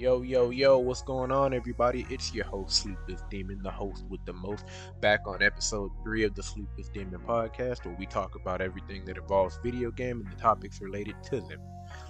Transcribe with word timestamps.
Yo, 0.00 0.22
yo, 0.22 0.50
yo, 0.50 0.78
what's 0.78 1.02
going 1.02 1.32
on, 1.32 1.52
everybody? 1.52 2.06
It's 2.08 2.32
your 2.32 2.44
host, 2.44 2.82
Sleepless 2.82 3.20
Demon, 3.30 3.60
the 3.64 3.70
host 3.72 4.04
with 4.08 4.24
the 4.26 4.32
most, 4.32 4.64
back 5.00 5.22
on 5.26 5.42
episode 5.42 5.90
three 6.04 6.22
of 6.22 6.36
the 6.36 6.42
Sleepless 6.44 6.88
Demon 6.90 7.20
podcast, 7.26 7.84
where 7.84 7.96
we 7.98 8.06
talk 8.06 8.36
about 8.36 8.60
everything 8.60 9.04
that 9.06 9.16
involves 9.16 9.58
video 9.60 9.90
game 9.90 10.20
and 10.20 10.30
the 10.30 10.40
topics 10.40 10.80
related 10.80 11.16
to 11.24 11.40
them. 11.40 11.58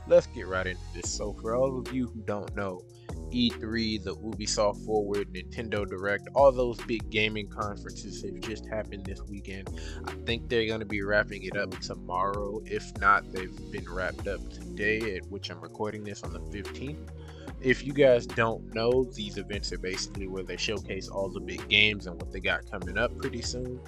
Let's 0.06 0.26
get 0.26 0.48
right 0.48 0.66
into 0.66 0.82
this. 0.94 1.10
So, 1.10 1.32
for 1.40 1.56
all 1.56 1.78
of 1.78 1.90
you 1.90 2.08
who 2.08 2.20
don't 2.26 2.54
know, 2.54 2.82
E3, 3.30 4.04
the 4.04 4.16
Ubisoft 4.16 4.84
Forward, 4.84 5.32
Nintendo 5.32 5.88
Direct, 5.88 6.28
all 6.34 6.52
those 6.52 6.76
big 6.82 7.08
gaming 7.08 7.48
conferences 7.48 8.22
have 8.22 8.38
just 8.40 8.66
happened 8.66 9.06
this 9.06 9.22
weekend. 9.22 9.80
I 10.06 10.12
think 10.26 10.50
they're 10.50 10.66
going 10.66 10.80
to 10.80 10.86
be 10.86 11.00
wrapping 11.00 11.42
it 11.42 11.56
up 11.56 11.70
tomorrow. 11.80 12.60
If 12.66 12.94
not, 13.00 13.32
they've 13.32 13.72
been 13.72 13.90
wrapped 13.90 14.28
up 14.28 14.46
today, 14.50 15.16
at 15.16 15.24
which 15.30 15.48
I'm 15.50 15.60
recording 15.62 16.04
this 16.04 16.22
on 16.22 16.34
the 16.34 16.40
15th 16.40 17.08
if 17.60 17.84
you 17.84 17.92
guys 17.92 18.26
don't 18.26 18.74
know, 18.74 19.04
these 19.14 19.36
events 19.36 19.72
are 19.72 19.78
basically 19.78 20.28
where 20.28 20.42
they 20.42 20.56
showcase 20.56 21.08
all 21.08 21.28
the 21.28 21.40
big 21.40 21.66
games 21.68 22.06
and 22.06 22.20
what 22.20 22.32
they 22.32 22.40
got 22.40 22.70
coming 22.70 22.96
up 22.96 23.16
pretty 23.18 23.42
soon. 23.42 23.80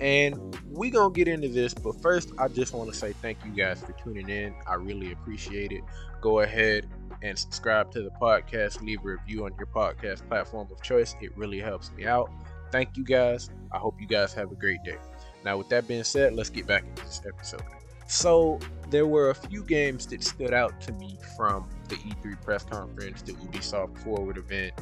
And 0.00 0.56
we 0.70 0.90
gonna 0.90 1.12
get 1.12 1.28
into 1.28 1.48
this, 1.48 1.72
but 1.72 2.00
first, 2.02 2.32
I 2.38 2.48
just 2.48 2.74
want 2.74 2.92
to 2.92 2.96
say 2.96 3.12
thank 3.12 3.38
you 3.44 3.52
guys 3.52 3.80
for 3.80 3.92
tuning 3.92 4.28
in. 4.28 4.54
I 4.66 4.74
really 4.74 5.12
appreciate 5.12 5.72
it. 5.72 5.82
Go 6.20 6.40
ahead 6.40 6.88
and 7.22 7.38
subscribe 7.38 7.90
to 7.92 8.02
the 8.02 8.10
podcast. 8.20 8.82
Leave 8.82 9.00
a 9.00 9.08
review 9.08 9.44
on 9.44 9.52
your 9.56 9.66
podcast 9.66 10.26
platform 10.28 10.68
of 10.70 10.82
choice. 10.82 11.14
It 11.20 11.36
really 11.36 11.60
helps 11.60 11.92
me 11.92 12.06
out. 12.06 12.30
Thank 12.72 12.96
you 12.96 13.04
guys. 13.04 13.50
I 13.72 13.78
hope 13.78 13.94
you 14.00 14.06
guys 14.08 14.34
have 14.34 14.50
a 14.50 14.56
great 14.56 14.82
day. 14.84 14.98
Now, 15.44 15.56
with 15.58 15.68
that 15.68 15.86
being 15.86 16.04
said, 16.04 16.34
let's 16.34 16.50
get 16.50 16.66
back 16.66 16.84
into 16.84 17.04
this 17.04 17.20
episode. 17.26 17.62
So, 18.06 18.60
there 18.90 19.06
were 19.06 19.30
a 19.30 19.34
few 19.34 19.64
games 19.64 20.06
that 20.06 20.22
stood 20.22 20.52
out 20.52 20.80
to 20.82 20.92
me 20.92 21.18
from 21.36 21.68
the 21.88 21.96
E3 21.96 22.40
press 22.42 22.64
conference, 22.64 23.22
the 23.22 23.32
Ubisoft 23.32 23.98
Forward 23.98 24.38
event, 24.38 24.74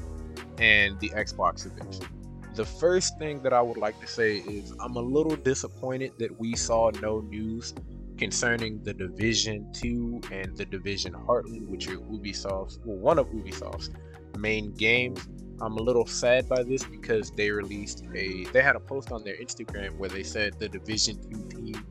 and 0.58 0.98
the 1.00 1.10
Xbox 1.10 1.66
event. 1.66 2.06
The 2.54 2.64
first 2.64 3.18
thing 3.18 3.42
that 3.42 3.52
I 3.52 3.62
would 3.62 3.78
like 3.78 3.98
to 4.00 4.06
say 4.06 4.38
is 4.38 4.74
I'm 4.80 4.96
a 4.96 5.00
little 5.00 5.36
disappointed 5.36 6.12
that 6.18 6.38
we 6.38 6.54
saw 6.54 6.90
no 7.00 7.20
news 7.20 7.74
concerning 8.18 8.82
the 8.82 8.92
Division 8.92 9.72
2 9.72 10.20
and 10.30 10.56
the 10.56 10.66
Division 10.66 11.14
Heartland, 11.14 11.68
which 11.68 11.88
are 11.88 11.96
Ubisoft's, 11.96 12.78
well, 12.84 12.98
one 12.98 13.18
of 13.18 13.26
Ubisoft's 13.28 13.90
main 14.36 14.72
games. 14.74 15.26
I'm 15.60 15.76
a 15.78 15.82
little 15.82 16.06
sad 16.06 16.48
by 16.48 16.62
this 16.62 16.84
because 16.84 17.30
they 17.30 17.50
released 17.50 18.04
a, 18.14 18.44
they 18.52 18.62
had 18.62 18.76
a 18.76 18.80
post 18.80 19.12
on 19.12 19.24
their 19.24 19.36
Instagram 19.36 19.96
where 19.96 20.10
they 20.10 20.22
said 20.22 20.58
the 20.58 20.68
Division 20.68 21.18
2 21.30 21.48
team 21.48 21.86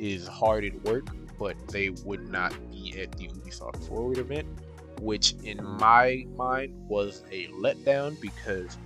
is 0.00 0.26
hard 0.26 0.64
at 0.64 0.74
work, 0.84 1.06
but 1.38 1.56
they 1.68 1.90
would 2.04 2.28
not 2.28 2.52
be 2.70 3.00
at 3.00 3.12
the 3.12 3.28
Ubisoft 3.28 3.86
Forward 3.86 4.18
event, 4.18 4.46
which 5.00 5.34
in 5.44 5.62
my 5.62 6.26
mind 6.36 6.74
was 6.88 7.22
a 7.30 7.46
letdown 7.48 8.20
because 8.20 8.76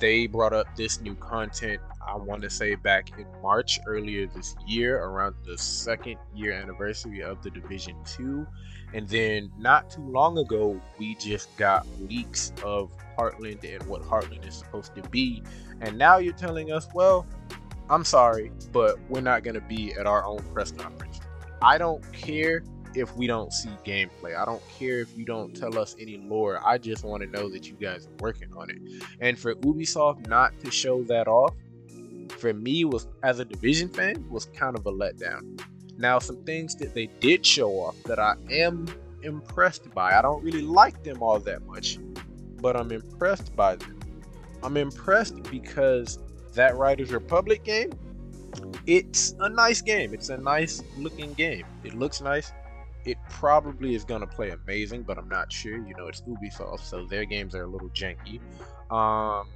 they 0.00 0.26
brought 0.26 0.54
up 0.54 0.66
this 0.76 1.02
new 1.02 1.14
content 1.16 1.78
i 2.08 2.16
want 2.16 2.40
to 2.40 2.48
say 2.48 2.74
back 2.74 3.10
in 3.18 3.26
march 3.42 3.78
earlier 3.86 4.26
this 4.34 4.56
year 4.66 5.04
around 5.04 5.34
the 5.44 5.58
second 5.58 6.16
year 6.34 6.54
anniversary 6.54 7.22
of 7.22 7.42
the 7.42 7.50
division 7.50 7.94
2 8.06 8.46
and 8.94 9.08
then 9.08 9.50
not 9.58 9.90
too 9.90 10.08
long 10.08 10.38
ago 10.38 10.80
we 10.98 11.16
just 11.16 11.54
got 11.58 11.86
leaks 12.08 12.52
of 12.64 12.90
heartland 13.18 13.62
and 13.64 13.84
what 13.88 14.02
heartland 14.02 14.46
is 14.46 14.54
supposed 14.54 14.94
to 14.94 15.02
be. 15.10 15.42
And 15.80 15.98
now 15.98 16.18
you're 16.18 16.32
telling 16.32 16.72
us 16.72 16.88
well 16.94 17.26
i'm 17.90 18.04
sorry 18.04 18.50
but 18.72 18.98
we're 19.08 19.20
not 19.20 19.42
going 19.42 19.54
to 19.54 19.60
be 19.62 19.92
at 19.94 20.06
our 20.06 20.24
own 20.24 20.42
press 20.52 20.70
conference 20.70 21.20
i 21.62 21.78
don't 21.78 22.02
care 22.12 22.62
if 22.96 23.14
we 23.16 23.26
don't 23.26 23.52
see 23.52 23.70
gameplay. 23.84 24.36
I 24.36 24.44
don't 24.44 24.62
care 24.68 25.00
if 25.00 25.16
you 25.16 25.24
don't 25.24 25.54
tell 25.54 25.78
us 25.78 25.96
any 25.98 26.18
lore. 26.18 26.60
I 26.64 26.78
just 26.78 27.04
want 27.04 27.22
to 27.22 27.28
know 27.28 27.48
that 27.48 27.68
you 27.68 27.74
guys 27.74 28.06
are 28.06 28.16
working 28.20 28.50
on 28.56 28.70
it. 28.70 28.78
And 29.20 29.38
for 29.38 29.54
Ubisoft 29.56 30.28
not 30.28 30.52
to 30.60 30.70
show 30.70 31.02
that 31.04 31.28
off, 31.28 31.54
for 32.38 32.52
me 32.52 32.84
was 32.84 33.06
as 33.22 33.38
a 33.38 33.44
division 33.44 33.88
fan 33.88 34.24
was 34.30 34.46
kind 34.46 34.76
of 34.76 34.86
a 34.86 34.92
letdown. 34.92 35.60
Now 35.96 36.18
some 36.18 36.42
things 36.44 36.74
that 36.76 36.94
they 36.94 37.06
did 37.20 37.44
show 37.44 37.70
off 37.72 38.00
that 38.04 38.18
I 38.18 38.34
am 38.50 38.86
impressed 39.22 39.92
by. 39.94 40.16
I 40.16 40.22
don't 40.22 40.42
really 40.42 40.62
like 40.62 41.02
them 41.02 41.22
all 41.22 41.38
that 41.40 41.64
much, 41.66 41.98
but 42.60 42.76
I'm 42.76 42.92
impressed 42.92 43.54
by 43.54 43.76
them. 43.76 43.98
I'm 44.62 44.76
impressed 44.76 45.42
because 45.44 46.18
that 46.54 46.76
Riders 46.76 47.12
Republic 47.12 47.64
game, 47.64 47.92
it's 48.86 49.34
a 49.40 49.48
nice 49.48 49.82
game. 49.82 50.14
It's 50.14 50.28
a 50.28 50.36
nice 50.36 50.82
looking 50.96 51.32
game. 51.34 51.64
It 51.84 51.94
looks 51.94 52.20
nice 52.20 52.52
it 53.04 53.18
probably 53.28 53.94
is 53.94 54.04
going 54.04 54.20
to 54.20 54.26
play 54.26 54.50
amazing, 54.50 55.02
but 55.02 55.18
I'm 55.18 55.28
not 55.28 55.52
sure. 55.52 55.76
You 55.76 55.94
know, 55.96 56.06
it's 56.06 56.22
Ubisoft, 56.22 56.80
so 56.80 57.04
their 57.04 57.24
games 57.24 57.54
are 57.54 57.64
a 57.64 57.66
little 57.66 57.90
janky. 57.90 58.40
Um, 58.90 59.48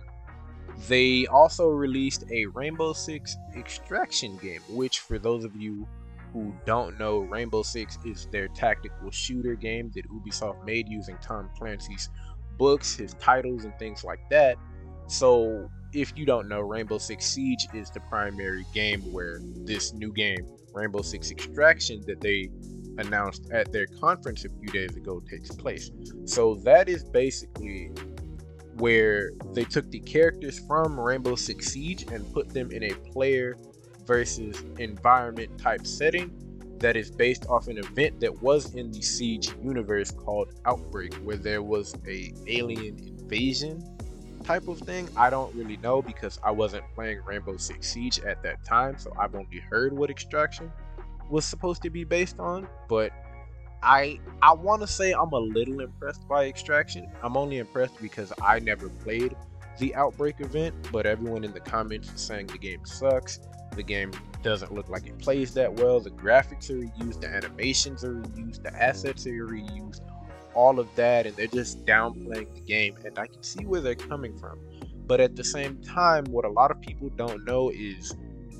they 0.86 1.26
also 1.26 1.68
released 1.68 2.24
a 2.30 2.46
Rainbow 2.46 2.92
Six 2.92 3.36
Extraction 3.56 4.36
game, 4.38 4.60
which, 4.68 5.00
for 5.00 5.18
those 5.18 5.44
of 5.44 5.56
you 5.56 5.86
who 6.32 6.52
don't 6.66 6.98
know, 6.98 7.20
Rainbow 7.20 7.62
Six 7.62 7.98
is 8.04 8.26
their 8.30 8.48
tactical 8.48 9.10
shooter 9.10 9.54
game 9.54 9.90
that 9.94 10.08
Ubisoft 10.10 10.64
made 10.64 10.88
using 10.88 11.16
Tom 11.22 11.48
Clancy's 11.58 12.10
books, 12.58 12.96
his 12.96 13.14
titles, 13.14 13.64
and 13.64 13.76
things 13.78 14.04
like 14.04 14.20
that. 14.30 14.56
So, 15.06 15.70
if 15.92 16.12
you 16.16 16.26
don't 16.26 16.48
know, 16.48 16.60
Rainbow 16.60 16.98
Six 16.98 17.24
Siege 17.26 17.66
is 17.74 17.90
the 17.90 18.00
primary 18.00 18.66
game 18.74 19.00
where 19.12 19.40
this 19.64 19.92
new 19.92 20.12
game, 20.12 20.46
Rainbow 20.72 21.02
Six 21.02 21.30
Extraction, 21.30 22.02
that 22.06 22.20
they 22.20 22.50
announced 22.98 23.50
at 23.52 23.72
their 23.72 23.86
conference 23.86 24.44
a 24.44 24.48
few 24.48 24.68
days 24.68 24.96
ago 24.96 25.22
takes 25.30 25.50
place. 25.50 25.90
So 26.24 26.56
that 26.64 26.88
is 26.88 27.04
basically 27.04 27.90
where 28.76 29.30
they 29.54 29.64
took 29.64 29.90
the 29.90 30.00
characters 30.00 30.58
from 30.66 30.98
Rainbow 30.98 31.36
Six 31.36 31.68
Siege 31.68 32.06
and 32.12 32.30
put 32.32 32.50
them 32.50 32.70
in 32.70 32.84
a 32.84 32.94
player 33.12 33.56
versus 34.06 34.62
environment 34.78 35.58
type 35.58 35.86
setting 35.86 36.32
that 36.78 36.96
is 36.96 37.10
based 37.10 37.46
off 37.46 37.66
an 37.66 37.78
event 37.78 38.20
that 38.20 38.42
was 38.42 38.74
in 38.74 38.92
the 38.92 39.02
Siege 39.02 39.50
universe 39.62 40.10
called 40.12 40.52
Outbreak, 40.64 41.14
where 41.16 41.36
there 41.36 41.62
was 41.62 41.94
a 42.06 42.32
alien 42.46 42.98
invasion 42.98 43.82
type 44.44 44.68
of 44.68 44.78
thing. 44.78 45.08
I 45.16 45.30
don't 45.30 45.54
really 45.54 45.76
know 45.78 46.02
because 46.02 46.38
I 46.42 46.50
wasn't 46.50 46.84
playing 46.94 47.20
Rainbow 47.26 47.56
Six 47.56 47.88
Siege 47.88 48.20
at 48.20 48.42
that 48.42 48.64
time, 48.64 48.98
so 48.98 49.12
I've 49.18 49.34
only 49.34 49.60
heard 49.70 49.92
what 49.92 50.10
Extraction 50.10 50.70
was 51.30 51.44
supposed 51.44 51.82
to 51.82 51.90
be 51.90 52.04
based 52.04 52.38
on, 52.38 52.68
but 52.88 53.12
I 53.82 54.18
I 54.42 54.52
want 54.54 54.80
to 54.82 54.86
say 54.86 55.12
I'm 55.12 55.32
a 55.32 55.38
little 55.38 55.80
impressed 55.80 56.26
by 56.26 56.46
Extraction. 56.46 57.08
I'm 57.22 57.36
only 57.36 57.58
impressed 57.58 58.00
because 58.00 58.32
I 58.42 58.58
never 58.58 58.88
played 58.88 59.36
the 59.78 59.94
Outbreak 59.94 60.40
event, 60.40 60.74
but 60.90 61.06
everyone 61.06 61.44
in 61.44 61.52
the 61.52 61.60
comments 61.60 62.12
is 62.12 62.20
saying 62.20 62.48
the 62.48 62.58
game 62.58 62.84
sucks. 62.84 63.40
The 63.76 63.82
game 63.82 64.12
doesn't 64.42 64.72
look 64.72 64.88
like 64.88 65.06
it 65.06 65.18
plays 65.18 65.54
that 65.54 65.72
well. 65.72 66.00
The 66.00 66.10
graphics 66.10 66.70
are 66.70 66.74
reused, 66.74 67.20
the 67.20 67.28
animations 67.28 68.02
are 68.04 68.14
reused, 68.14 68.62
the 68.62 68.74
assets 68.82 69.26
are 69.26 69.46
reused, 69.46 70.00
all 70.58 70.80
of 70.80 70.92
that, 70.96 71.24
and 71.24 71.36
they're 71.36 71.46
just 71.46 71.86
downplaying 71.86 72.52
the 72.52 72.60
game. 72.62 72.96
And 73.04 73.16
I 73.16 73.28
can 73.28 73.44
see 73.44 73.64
where 73.64 73.80
they're 73.80 73.94
coming 73.94 74.36
from. 74.36 74.58
But 75.06 75.20
at 75.20 75.36
the 75.36 75.44
same 75.44 75.80
time, 75.82 76.24
what 76.24 76.44
a 76.44 76.48
lot 76.48 76.72
of 76.72 76.80
people 76.80 77.10
don't 77.10 77.44
know 77.44 77.70
is 77.70 78.16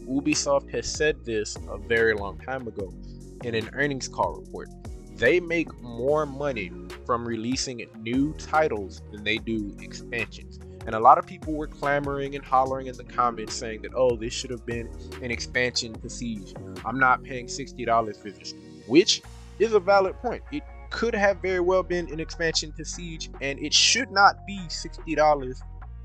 Ubisoft 0.09 0.71
has 0.71 0.87
said 0.87 1.25
this 1.25 1.57
a 1.69 1.77
very 1.77 2.15
long 2.15 2.39
time 2.39 2.69
ago 2.69 2.95
in 3.43 3.57
an 3.57 3.69
earnings 3.73 4.07
call 4.07 4.37
report. 4.37 4.69
They 5.17 5.41
make 5.41 5.69
more 5.83 6.25
money 6.25 6.71
from 7.05 7.27
releasing 7.27 7.85
new 7.99 8.33
titles 8.35 9.03
than 9.11 9.25
they 9.25 9.39
do 9.39 9.77
expansions. 9.81 10.61
And 10.87 10.95
a 10.95 11.01
lot 11.01 11.19
of 11.19 11.27
people 11.27 11.53
were 11.53 11.67
clamoring 11.67 12.37
and 12.37 12.45
hollering 12.45 12.87
in 12.87 12.97
the 12.97 13.05
comments 13.05 13.55
saying 13.55 13.83
that, 13.83 13.91
oh, 13.97 14.15
this 14.15 14.33
should 14.33 14.51
have 14.51 14.65
been 14.65 14.89
an 15.21 15.33
expansion 15.33 15.95
to 16.01 16.09
Siege. 16.09 16.55
I'm 16.85 17.01
not 17.01 17.25
paying 17.25 17.47
$60 17.47 18.23
for 18.23 18.31
this, 18.31 18.55
which 18.87 19.21
is 19.59 19.73
a 19.73 19.81
valid 19.81 20.15
point. 20.23 20.45
It 20.53 20.63
could 20.91 21.15
have 21.15 21.39
very 21.43 21.61
well 21.61 21.83
been 21.83 22.13
an 22.13 22.21
expansion 22.21 22.73
to 22.77 22.85
Siege, 22.85 23.31
and 23.41 23.59
it 23.59 23.75
should 23.75 24.11
not 24.11 24.47
be 24.47 24.59
$60 24.69 25.61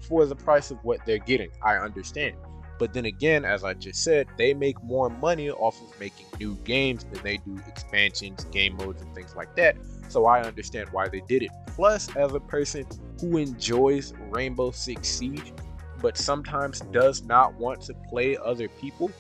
for 0.08 0.26
the 0.26 0.36
price 0.36 0.72
of 0.72 0.78
what 0.84 1.00
they're 1.06 1.18
getting. 1.18 1.50
I 1.64 1.76
understand. 1.76 2.36
But 2.80 2.94
then 2.94 3.06
again, 3.06 3.46
as 3.46 3.64
I 3.64 3.74
just 3.76 4.04
said, 4.04 4.28
they 4.38 4.54
make 4.54 4.82
more 4.84 5.10
money 5.10 5.50
off 5.50 5.80
of 5.82 6.00
making 6.00 6.26
new 6.40 6.56
games 6.64 7.06
than 7.06 7.24
they 7.24 7.38
do 7.38 7.60
expansions, 7.68 8.44
game 8.46 8.76
modes, 8.76 9.02
and 9.02 9.14
things 9.16 9.36
like 9.36 9.56
that. 9.56 9.78
So 10.10 10.26
I 10.26 10.42
understand 10.42 10.90
why 10.92 11.08
they 11.08 11.22
did 11.22 11.44
it. 11.44 11.52
Plus, 11.68 12.14
as 12.16 12.34
a 12.34 12.40
person 12.40 12.86
who 13.22 13.38
enjoys 13.38 14.14
Rainbow 14.32 14.72
Six 14.72 15.08
Siege, 15.08 15.54
but 16.02 16.18
sometimes 16.18 16.82
does 16.92 17.24
not 17.24 17.54
want 17.56 17.82
to 17.84 17.94
play 18.10 18.36
other 18.38 18.68
people, 18.68 19.12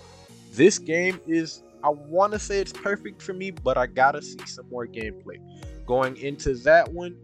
this 0.51 0.77
game 0.77 1.19
is, 1.25 1.63
I 1.83 1.89
want 1.89 2.33
to 2.33 2.39
say 2.39 2.59
it's 2.59 2.74
perfect 2.74 3.21
for 3.21 3.33
me, 3.33 3.51
but 3.51 3.77
I 3.77 3.88
gotta 3.88 4.21
see 4.21 4.45
some 4.45 4.69
more 4.69 4.88
gameplay. 4.88 5.38
Going 5.85 6.15
into 6.18 6.56
that 6.56 6.91
one, 6.91 7.18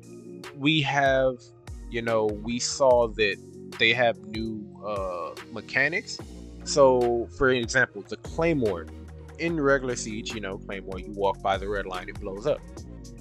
we 0.58 0.82
have, 0.82 1.36
you 1.90 2.02
know, 2.02 2.26
we 2.26 2.60
saw 2.60 3.08
that 3.08 3.38
they 3.78 3.94
have 3.94 4.18
new 4.26 4.66
uh, 4.86 5.36
mechanics. 5.52 6.20
So, 6.66 7.30
for 7.38 7.50
example, 7.50 8.04
the 8.08 8.18
claymore 8.18 8.86
in 9.40 9.60
regular 9.60 9.96
siege, 9.96 10.34
you 10.34 10.42
know, 10.42 10.58
claymore, 10.58 11.00
you 11.00 11.12
walk 11.14 11.42
by 11.42 11.58
the 11.58 11.68
red 11.68 11.86
line, 11.86 12.10
it 12.10 12.20
blows 12.20 12.46
up. 12.46 12.60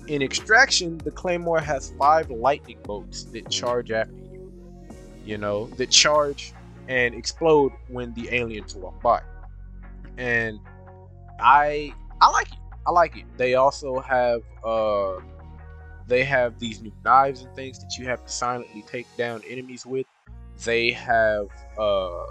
In 0.09 0.23
Extraction, 0.23 0.99
the 0.99 1.11
Claymore 1.11 1.61
has 1.61 1.93
five 1.99 2.31
lightning 2.31 2.79
bolts 2.83 3.25
that 3.25 3.51
charge 3.51 3.91
after 3.91 4.15
you. 4.15 4.53
You 5.25 5.39
know, 5.39 5.67
that 5.77 5.91
charge 5.91 6.55
and 6.89 7.15
explode 7.15 7.73
when 7.89 8.15
the 8.15 8.35
aliens 8.35 8.75
walk 8.75 9.01
by. 9.03 9.21
And 10.17 10.59
I 11.39 11.93
I 12.21 12.31
like 12.31 12.53
it. 12.53 12.59
I 12.87 12.91
like 12.91 13.17
it. 13.17 13.25
They 13.37 13.55
also 13.55 14.01
have 14.01 14.43
uh 14.65 15.17
they 16.07 16.25
have 16.25 16.59
these 16.59 16.81
new 16.81 16.93
knives 17.05 17.43
and 17.43 17.55
things 17.55 17.79
that 17.81 17.97
you 17.99 18.07
have 18.07 18.25
to 18.25 18.33
silently 18.33 18.83
take 18.83 19.07
down 19.17 19.43
enemies 19.49 19.85
with. 19.87 20.07
They 20.65 20.91
have 20.93 21.49
uh 21.79 22.25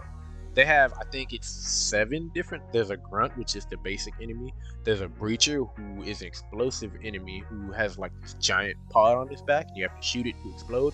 they 0.54 0.66
have 0.66 0.94
I 1.00 1.04
think 1.12 1.34
it's 1.34 1.48
seven 1.48 2.32
different 2.34 2.64
there's 2.74 2.90
a 2.90 2.98
grunt 2.98 3.38
which 3.38 3.56
is 3.56 3.66
the 3.68 3.78
basic 3.78 4.16
enemy. 4.22 4.54
There's 4.84 5.02
a 5.02 5.08
breacher 5.08 5.70
who 5.76 6.04
is 6.04 6.22
an 6.22 6.28
explosive 6.28 6.92
enemy 7.04 7.44
who 7.48 7.72
has 7.72 7.98
like 7.98 8.12
this 8.22 8.34
giant 8.36 8.78
pod 8.90 9.18
on 9.18 9.30
his 9.30 9.42
back 9.42 9.68
and 9.68 9.78
you 9.78 9.84
have 9.88 10.00
to 10.00 10.06
shoot 10.06 10.26
it 10.26 10.36
to 10.44 10.52
explode. 10.54 10.94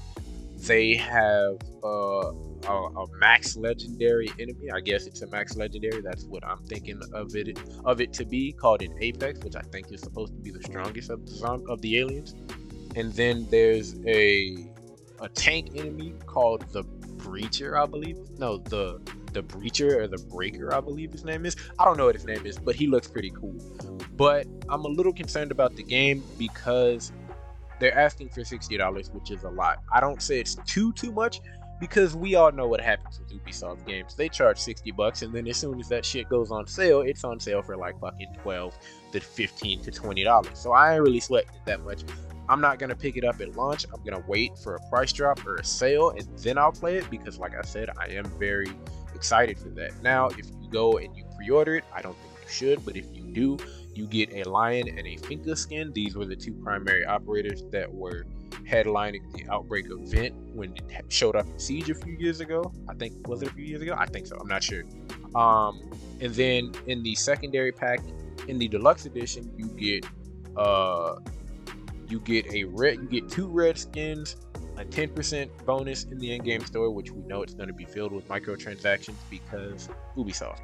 They 0.67 0.95
have 0.95 1.57
uh, 1.83 2.31
a, 2.67 2.71
a, 2.71 3.07
max 3.17 3.55
legendary 3.55 4.29
enemy. 4.39 4.71
I 4.71 4.79
guess 4.79 5.05
it's 5.05 5.21
a 5.21 5.27
max 5.27 5.55
legendary. 5.55 6.01
That's 6.01 6.25
what 6.25 6.45
I'm 6.45 6.63
thinking 6.65 6.99
of 7.13 7.35
it 7.35 7.59
of 7.85 8.01
it 8.01 8.13
to 8.13 8.25
be 8.25 8.51
called 8.51 8.81
an 8.81 8.95
apex, 8.99 9.39
which 9.39 9.55
I 9.55 9.61
think 9.61 9.91
is 9.91 10.01
supposed 10.01 10.33
to 10.35 10.39
be 10.39 10.51
the 10.51 10.63
strongest 10.63 11.09
of 11.09 11.25
the 11.25 11.65
of 11.69 11.81
the 11.81 11.99
aliens. 11.99 12.35
And 12.95 13.13
then 13.13 13.47
there's 13.49 13.95
a 14.05 14.67
a 15.19 15.29
tank 15.29 15.71
enemy 15.75 16.13
called 16.25 16.65
the 16.71 16.83
Breacher, 16.83 17.81
I 17.81 17.85
believe. 17.85 18.17
No, 18.37 18.57
the 18.57 19.01
the 19.31 19.41
Breacher 19.41 19.95
or 19.95 20.07
the 20.07 20.17
Breaker, 20.29 20.73
I 20.73 20.79
believe 20.79 21.11
his 21.11 21.25
name 21.25 21.45
is. 21.45 21.55
I 21.79 21.85
don't 21.85 21.97
know 21.97 22.05
what 22.05 22.15
his 22.15 22.25
name 22.25 22.45
is, 22.45 22.57
but 22.57 22.75
he 22.75 22.87
looks 22.87 23.07
pretty 23.07 23.31
cool. 23.31 23.55
But 24.15 24.47
I'm 24.69 24.85
a 24.85 24.89
little 24.89 25.13
concerned 25.13 25.51
about 25.51 25.75
the 25.75 25.83
game 25.83 26.23
because 26.37 27.11
they're 27.79 27.97
asking 27.97 28.29
for 28.29 28.41
$60, 28.41 29.13
which 29.13 29.31
is 29.31 29.43
a 29.43 29.49
lot. 29.49 29.79
I 29.91 29.99
don't 29.99 30.21
say 30.21 30.39
it's 30.39 30.55
too 30.65 30.93
too 30.93 31.11
much 31.11 31.41
because 31.79 32.15
we 32.15 32.35
all 32.35 32.51
know 32.51 32.67
what 32.67 32.81
happens 32.81 33.19
with 33.19 33.29
Ubisoft 33.29 33.85
games. 33.85 34.15
They 34.15 34.29
charge 34.29 34.57
60 34.57 34.91
bucks 34.91 35.21
and 35.21 35.33
then 35.33 35.47
as 35.47 35.57
soon 35.57 35.79
as 35.79 35.89
that 35.89 36.05
shit 36.05 36.29
goes 36.29 36.51
on 36.51 36.67
sale, 36.67 37.01
it's 37.01 37.23
on 37.23 37.39
sale 37.39 37.61
for 37.61 37.75
like 37.75 37.99
fucking 37.99 38.35
12 38.41 38.77
to 39.11 39.19
15 39.19 39.81
to 39.81 39.91
20 39.91 40.23
dollars. 40.23 40.57
So 40.57 40.71
I 40.71 40.95
ain't 40.95 41.03
really 41.03 41.19
sweating 41.19 41.51
it 41.53 41.65
that 41.65 41.83
much. 41.83 42.03
I'm 42.49 42.61
not 42.61 42.79
gonna 42.79 42.95
pick 42.95 43.17
it 43.17 43.23
up 43.23 43.41
at 43.41 43.55
launch. 43.55 43.85
I'm 43.93 44.03
gonna 44.03 44.23
wait 44.27 44.57
for 44.57 44.75
a 44.75 44.89
price 44.89 45.13
drop 45.13 45.45
or 45.45 45.55
a 45.55 45.63
sale 45.63 46.09
and 46.09 46.27
then 46.39 46.57
I'll 46.57 46.71
play 46.71 46.97
it 46.97 47.09
because 47.09 47.39
like 47.39 47.55
I 47.57 47.61
said, 47.61 47.89
I 47.97 48.07
am 48.07 48.25
very 48.37 48.71
excited 49.15 49.57
for 49.57 49.69
that. 49.69 49.91
Now, 50.01 50.27
if 50.27 50.47
you 50.47 50.69
go 50.69 50.97
and 50.97 51.15
you 51.15 51.23
pre-order 51.35 51.75
it, 51.75 51.85
I 51.93 52.01
don't 52.01 52.15
think 52.17 52.33
you 52.43 52.49
should, 52.49 52.85
but 52.85 52.95
if 52.95 53.05
you 53.13 53.23
do, 53.23 53.57
you 53.95 54.07
get 54.07 54.33
a 54.33 54.49
lion 54.49 54.87
and 54.87 54.99
a 54.99 55.15
Finka 55.17 55.57
skin. 55.57 55.91
These 55.93 56.15
were 56.15 56.25
the 56.25 56.35
two 56.35 56.53
primary 56.53 57.05
operators 57.05 57.63
that 57.71 57.93
were 57.93 58.25
headlining 58.67 59.31
the 59.33 59.45
Outbreak 59.51 59.85
event 59.89 60.35
when 60.53 60.75
it 60.75 61.05
showed 61.09 61.35
up 61.35 61.45
in 61.45 61.59
Siege 61.59 61.89
a 61.89 61.95
few 61.95 62.13
years 62.13 62.39
ago. 62.39 62.71
I 62.89 62.93
think 62.93 63.27
was 63.27 63.41
it 63.41 63.49
a 63.49 63.53
few 63.53 63.65
years 63.65 63.81
ago? 63.81 63.95
I 63.97 64.05
think 64.05 64.27
so. 64.27 64.37
I'm 64.39 64.47
not 64.47 64.63
sure. 64.63 64.83
Um, 65.35 65.91
and 66.21 66.33
then 66.33 66.71
in 66.87 67.03
the 67.03 67.15
secondary 67.15 67.71
pack, 67.71 67.99
in 68.47 68.57
the 68.57 68.67
deluxe 68.67 69.05
edition, 69.05 69.51
you 69.57 69.67
get 69.67 70.05
uh, 70.57 71.15
you 72.07 72.19
get 72.19 72.51
a 72.53 72.63
red, 72.65 72.95
you 72.95 73.07
get 73.07 73.29
two 73.29 73.47
red 73.47 73.77
skins, 73.77 74.35
a 74.77 74.85
10% 74.85 75.49
bonus 75.65 76.03
in 76.05 76.17
the 76.19 76.33
in-game 76.33 76.65
store, 76.65 76.91
which 76.91 77.11
we 77.11 77.21
know 77.23 77.41
it's 77.41 77.53
going 77.53 77.67
to 77.67 77.73
be 77.73 77.85
filled 77.85 78.11
with 78.11 78.27
microtransactions 78.27 79.15
because 79.29 79.89
Ubisoft. 80.17 80.59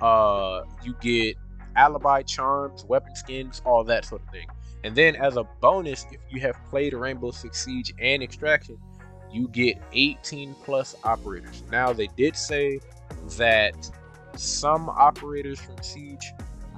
Uh, 0.00 0.64
you 0.84 0.94
get 1.00 1.36
alibi 1.74 2.22
charms, 2.22 2.84
weapon 2.84 3.14
skins, 3.14 3.62
all 3.64 3.84
that 3.84 4.04
sort 4.04 4.22
of 4.22 4.30
thing. 4.30 4.46
And 4.84 4.94
then 4.94 5.16
as 5.16 5.36
a 5.36 5.44
bonus, 5.60 6.06
if 6.12 6.20
you 6.30 6.40
have 6.40 6.56
played 6.70 6.92
Rainbow 6.92 7.30
Six 7.30 7.64
Siege 7.64 7.92
and 8.00 8.22
Extraction, 8.22 8.78
you 9.32 9.48
get 9.48 9.76
18 9.92 10.54
plus 10.64 10.94
operators. 11.04 11.62
Now 11.70 11.92
they 11.92 12.08
did 12.16 12.36
say 12.36 12.80
that 13.36 13.90
some 14.36 14.88
operators 14.88 15.60
from 15.60 15.76
Siege 15.82 16.32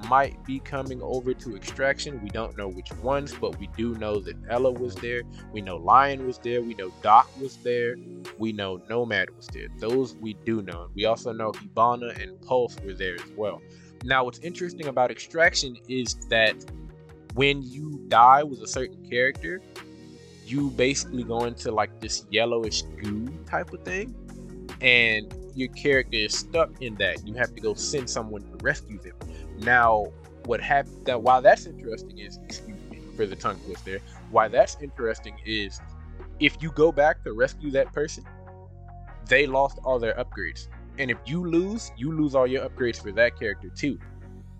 might 0.07 0.43
be 0.45 0.59
coming 0.59 1.01
over 1.01 1.33
to 1.33 1.55
Extraction. 1.55 2.21
We 2.23 2.29
don't 2.29 2.57
know 2.57 2.67
which 2.67 2.91
ones, 3.03 3.33
but 3.33 3.59
we 3.59 3.67
do 3.77 3.95
know 3.95 4.19
that 4.21 4.35
Ella 4.49 4.71
was 4.71 4.95
there. 4.95 5.21
We 5.51 5.61
know 5.61 5.77
Lion 5.77 6.25
was 6.25 6.37
there. 6.37 6.61
We 6.61 6.73
know 6.73 6.91
Doc 7.01 7.29
was 7.39 7.57
there. 7.57 7.95
We 8.37 8.53
know 8.53 8.81
Nomad 8.89 9.29
was 9.35 9.47
there. 9.47 9.67
Those 9.77 10.15
we 10.15 10.35
do 10.45 10.61
know. 10.61 10.89
We 10.95 11.05
also 11.05 11.33
know 11.33 11.51
Hibana 11.51 12.21
and 12.21 12.41
Pulse 12.41 12.77
were 12.83 12.93
there 12.93 13.15
as 13.15 13.29
well. 13.35 13.61
Now, 14.03 14.23
what's 14.23 14.39
interesting 14.39 14.87
about 14.87 15.11
extraction 15.11 15.75
is 15.89 16.15
that 16.29 16.55
when 17.39 17.61
you 17.61 18.01
die 18.09 18.43
with 18.43 18.61
a 18.61 18.67
certain 18.67 19.01
character, 19.09 19.61
you 20.45 20.71
basically 20.71 21.23
go 21.23 21.45
into 21.45 21.71
like 21.71 22.01
this 22.01 22.25
yellowish 22.29 22.81
goo 23.01 23.29
type 23.49 23.71
of 23.71 23.81
thing, 23.83 24.13
and 24.81 25.33
your 25.55 25.69
character 25.69 26.17
is 26.17 26.37
stuck 26.37 26.69
in 26.81 26.95
that. 26.95 27.25
You 27.25 27.35
have 27.35 27.55
to 27.55 27.61
go 27.61 27.73
send 27.75 28.09
someone 28.09 28.41
to 28.41 28.57
rescue 28.61 28.99
them. 28.99 29.13
Now, 29.59 30.07
what 30.47 30.59
happened? 30.59 31.05
That 31.05 31.21
while 31.21 31.41
that's 31.41 31.65
interesting 31.65 32.17
is 32.17 32.39
excuse 32.43 32.77
me 32.91 32.99
for 33.15 33.25
the 33.25 33.37
tongue 33.37 33.57
twist 33.65 33.85
there. 33.85 33.99
Why 34.31 34.49
that's 34.49 34.75
interesting 34.81 35.39
is 35.45 35.79
if 36.41 36.61
you 36.61 36.71
go 36.73 36.91
back 36.91 37.23
to 37.23 37.31
rescue 37.31 37.71
that 37.71 37.93
person, 37.93 38.25
they 39.27 39.47
lost 39.47 39.79
all 39.85 39.97
their 39.97 40.15
upgrades. 40.15 40.67
And 40.97 41.09
if 41.09 41.19
you 41.25 41.49
lose, 41.49 41.93
you 41.95 42.11
lose 42.11 42.35
all 42.35 42.47
your 42.47 42.67
upgrades 42.67 43.01
for 43.01 43.13
that 43.13 43.39
character 43.39 43.69
too. 43.69 43.97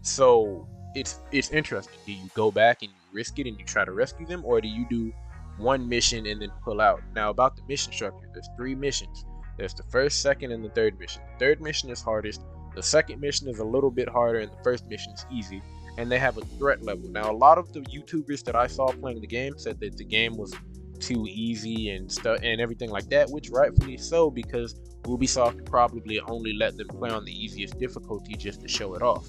So 0.02 0.66
it's 1.00 1.20
it's 1.32 1.50
interesting. 1.52 1.98
Do 2.06 2.12
you 2.12 2.30
go 2.34 2.52
back 2.52 2.82
and 2.82 2.92
you 2.92 2.98
risk 3.14 3.40
it 3.40 3.48
and 3.48 3.58
you 3.58 3.66
try 3.66 3.86
to 3.86 3.92
rescue 3.92 4.26
them, 4.26 4.44
or 4.46 4.62
do 4.62 4.68
you 4.68 4.86
do 4.90 5.14
one 5.58 5.88
mission 5.88 6.26
and 6.26 6.42
then 6.42 6.52
pull 6.64 6.82
out? 6.82 7.02
Now 7.16 7.30
about 7.30 7.56
the 7.56 7.64
mission 7.68 7.94
structure, 7.94 8.30
there's 8.34 8.50
three 8.58 8.76
missions. 8.76 9.26
There's 9.58 9.74
the 9.74 9.84
first, 9.84 10.22
second, 10.22 10.52
and 10.52 10.64
the 10.64 10.70
third 10.70 11.00
mission. 11.00 11.22
The 11.34 11.46
third 11.46 11.62
mission 11.62 11.90
is 11.90 12.02
hardest. 12.02 12.42
The 12.76 12.84
second 12.84 13.20
mission 13.20 13.50
is 13.50 13.60
a 13.60 13.64
little 13.64 13.92
bit 13.92 14.08
harder, 14.08 14.40
and 14.40 14.52
the 14.52 14.64
first 14.64 14.88
mission 14.88 15.12
is 15.14 15.26
easy. 15.32 15.62
And 15.98 16.10
they 16.10 16.20
have 16.20 16.38
a 16.38 16.46
threat 16.58 16.82
level. 16.82 17.10
Now, 17.10 17.30
a 17.30 17.36
lot 17.36 17.58
of 17.58 17.74
the 17.74 17.82
YouTubers 17.82 18.46
that 18.46 18.56
I 18.56 18.68
saw 18.68 18.88
playing 18.94 19.20
the 19.20 19.28
game 19.28 19.58
said 19.58 19.82
that 19.82 19.98
the 19.98 20.06
game 20.06 20.38
was 20.38 20.54
too 21.00 21.26
easy 21.28 21.90
and 21.90 22.10
stuff 22.10 22.40
and 22.42 22.62
everything 22.62 22.90
like 22.90 23.10
that, 23.10 23.30
which 23.30 23.50
rightfully 23.50 23.98
so 23.98 24.30
because 24.30 24.76
Ubisoft 25.04 25.66
probably 25.66 26.20
only 26.22 26.54
let 26.54 26.78
them 26.78 26.88
play 26.88 27.10
on 27.10 27.26
the 27.26 27.32
easiest 27.32 27.78
difficulty 27.80 28.36
just 28.36 28.62
to 28.62 28.68
show 28.68 28.96
it 28.96 29.02
off. 29.02 29.28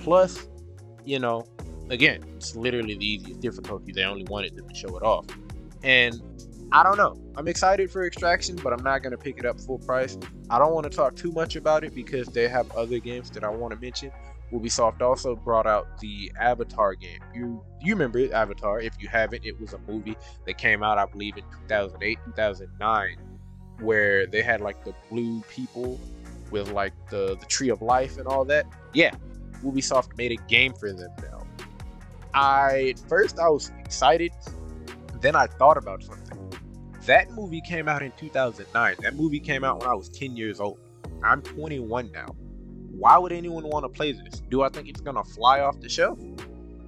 Plus, 0.00 0.48
you 1.06 1.18
know, 1.18 1.46
again, 1.90 2.22
it's 2.36 2.56
literally 2.56 2.96
the 2.96 3.06
easiest 3.06 3.40
difficulty. 3.40 3.92
They 3.92 4.04
only 4.04 4.24
wanted 4.24 4.56
them 4.56 4.68
to 4.68 4.74
show 4.74 4.96
it 4.96 5.02
off. 5.02 5.26
And 5.82 6.20
I 6.72 6.82
don't 6.82 6.96
know. 6.96 7.16
I'm 7.36 7.48
excited 7.48 7.90
for 7.90 8.06
Extraction, 8.06 8.56
but 8.56 8.72
I'm 8.72 8.82
not 8.82 9.02
going 9.02 9.12
to 9.12 9.18
pick 9.18 9.38
it 9.38 9.46
up 9.46 9.60
full 9.60 9.78
price. 9.78 10.18
I 10.50 10.58
don't 10.58 10.74
want 10.74 10.84
to 10.90 10.94
talk 10.94 11.14
too 11.14 11.30
much 11.32 11.54
about 11.56 11.84
it 11.84 11.94
because 11.94 12.26
they 12.28 12.48
have 12.48 12.70
other 12.72 12.98
games 12.98 13.30
that 13.30 13.44
I 13.44 13.48
want 13.48 13.72
to 13.72 13.80
mention. 13.80 14.10
Ubisoft 14.52 15.00
also 15.00 15.34
brought 15.34 15.66
out 15.66 15.98
the 15.98 16.30
Avatar 16.40 16.94
game. 16.94 17.20
You 17.34 17.62
you 17.80 17.94
remember 17.94 18.32
Avatar? 18.32 18.80
If 18.80 18.94
you 19.00 19.08
haven't, 19.08 19.44
it 19.44 19.60
was 19.60 19.72
a 19.72 19.78
movie 19.88 20.16
that 20.44 20.56
came 20.58 20.82
out, 20.82 20.98
I 20.98 21.06
believe, 21.06 21.36
in 21.36 21.42
2008, 21.68 22.18
2009, 22.26 23.16
where 23.80 24.26
they 24.26 24.42
had 24.42 24.60
like 24.60 24.84
the 24.84 24.94
blue 25.10 25.42
people 25.50 25.98
with 26.50 26.70
like 26.70 26.92
the 27.10 27.36
the 27.40 27.46
tree 27.46 27.70
of 27.70 27.82
life 27.82 28.18
and 28.18 28.28
all 28.28 28.44
that. 28.44 28.66
Yeah, 28.92 29.10
Ubisoft 29.62 30.16
made 30.16 30.32
a 30.32 30.42
game 30.48 30.72
for 30.74 30.92
them 30.92 31.10
now. 31.22 31.46
I 32.34 32.94
first 33.08 33.38
I 33.38 33.48
was 33.48 33.70
excited, 33.78 34.32
then 35.20 35.36
I 35.36 35.46
thought 35.46 35.76
about 35.76 36.02
something. 36.02 36.22
That 37.06 37.30
movie 37.30 37.60
came 37.60 37.88
out 37.88 38.02
in 38.02 38.12
2009. 38.12 38.96
That 39.00 39.14
movie 39.14 39.40
came 39.40 39.64
out 39.64 39.80
when 39.80 39.88
I 39.88 39.94
was 39.94 40.08
10 40.08 40.36
years 40.36 40.60
old. 40.60 40.78
I'm 41.22 41.40
21 41.40 42.10
now 42.12 42.34
why 42.98 43.18
would 43.18 43.32
anyone 43.32 43.64
want 43.68 43.84
to 43.84 43.88
play 43.88 44.12
this? 44.12 44.40
Do 44.50 44.62
I 44.62 44.68
think 44.68 44.88
it's 44.88 45.00
gonna 45.00 45.24
fly 45.24 45.60
off 45.60 45.80
the 45.80 45.88
shelf? 45.88 46.18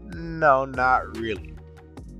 No, 0.07 0.65
not 0.65 1.17
really. 1.17 1.55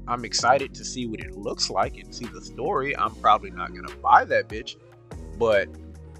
I'm 0.07 0.25
excited 0.25 0.75
to 0.75 0.85
see 0.85 1.07
what 1.07 1.21
it 1.21 1.37
looks 1.37 1.71
like 1.71 1.97
and 1.97 2.14
see 2.14 2.26
the 2.26 2.40
story. 2.40 2.97
I'm 2.97 3.14
probably 3.17 3.50
not 3.50 3.75
gonna 3.75 3.95
buy 3.97 4.25
that 4.26 4.49
bitch, 4.49 4.76
but 5.38 5.69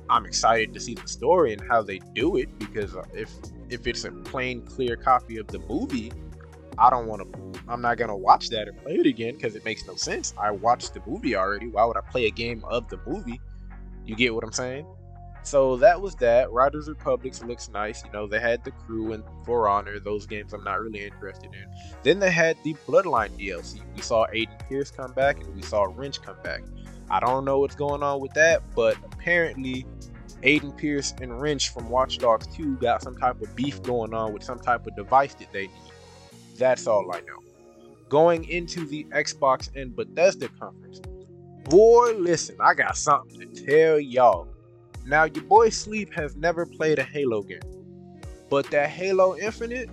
I'm 0.09 0.25
excited 0.25 0.73
to 0.75 0.81
see 0.81 0.95
the 0.95 1.09
story 1.09 1.53
and 1.53 1.63
how 1.69 1.83
they 1.83 1.99
do 2.15 2.37
it 2.37 2.59
because 2.59 2.97
if 3.13 3.31
if 3.71 3.87
it's 3.87 4.05
a 4.05 4.11
plain 4.11 4.63
clear 4.63 4.97
copy 4.97 5.39
of 5.39 5.47
the 5.49 5.59
movie, 5.61 6.13
I 6.79 6.91
don't 6.91 7.07
want 7.07 7.33
to. 7.33 7.61
I'm 7.69 7.81
not 7.81 7.99
gonna 7.99 8.17
watch 8.17 8.49
that 8.51 8.69
and 8.69 8.79
play 8.83 8.95
it 8.95 9.07
again 9.07 9.35
because 9.35 9.57
it 9.57 9.65
makes 9.65 9.87
no 9.87 9.97
sense. 9.97 10.33
I 10.39 10.51
watched 10.51 10.95
the 10.95 11.03
movie 11.07 11.35
already. 11.35 11.69
Why 11.69 11.85
would 11.85 11.97
I 11.97 12.03
play 12.03 12.27
a 12.27 12.31
game 12.31 12.65
of 12.65 12.89
the 12.89 12.99
movie? 13.07 13.41
You 14.05 14.15
get 14.15 14.35
what 14.35 14.45
I'm 14.45 14.53
saying? 14.53 14.87
So 15.43 15.77
that 15.79 16.01
was 16.01 16.15
that. 16.17 16.53
Riders 16.53 16.89
Republics 16.89 17.43
looks 17.43 17.69
nice. 17.71 18.05
You 18.05 18.11
know, 18.13 18.27
they 18.27 18.41
had 18.41 18.63
the 18.65 18.71
crew 18.71 19.13
and 19.13 19.25
For 19.45 19.69
Honor. 19.69 19.99
Those 19.99 20.27
games 20.27 20.53
I'm 20.53 20.63
not 20.63 20.81
really 20.81 21.05
interested 21.05 21.47
in. 21.55 21.65
Then 22.03 22.19
they 22.19 22.31
had 22.31 22.57
the 22.65 22.75
Bloodline 22.87 23.31
DLC. 23.31 23.81
We 23.97 24.03
saw 24.03 24.27
Aiden 24.27 24.59
Pearce 24.69 24.91
come 24.91 25.13
back 25.13 25.41
and 25.41 25.55
we 25.55 25.63
saw 25.63 25.85
Wrench 25.85 26.21
come 26.23 26.37
back. 26.45 26.63
I 27.11 27.21
don't 27.21 27.45
know 27.45 27.61
what's 27.61 27.75
going 27.75 28.03
on 28.03 28.21
with 28.21 28.35
that, 28.35 28.63
but 28.75 28.97
apparently 29.13 29.87
Aiden 30.43 30.77
Pearce 30.77 31.15
and 31.21 31.41
Wrench 31.41 31.71
from 31.71 31.89
Watch 31.91 32.19
Dogs 32.19 32.47
2 32.57 32.77
got 32.77 33.03
some 33.03 33.17
type 33.17 33.41
of 33.41 33.55
beef 33.57 33.83
going 33.83 34.15
on 34.15 34.33
with 34.33 34.43
some 34.45 34.59
type 34.59 34.87
of 34.87 34.95
device 34.97 35.35
that 35.35 35.53
they 35.53 35.63
need. 35.69 35.93
That's 36.57 36.87
all 36.87 37.11
I 37.13 37.21
know. 37.21 37.43
going 38.09 38.49
into 38.49 38.87
the 38.87 39.05
Xbox 39.11 39.71
and 39.77 39.95
Bethesda 39.95 40.49
conference. 40.59 41.01
Boy, 41.65 42.15
listen, 42.19 42.57
I 42.61 42.75
got 42.75 42.97
something 42.97 43.41
to 43.41 43.67
tell 43.67 44.01
y'all. 44.01 44.49
Now, 45.07 45.25
your 45.25 45.45
boy 45.45 45.71
Sleep 45.71 46.13
has 46.15 46.37
never 46.37 46.67
played 46.67 46.99
a 46.99 47.03
Halo 47.03 47.43
game, 47.43 47.61
but 48.51 48.71
that 48.71 48.91
Halo 48.91 49.37
Infinite, 49.37 49.91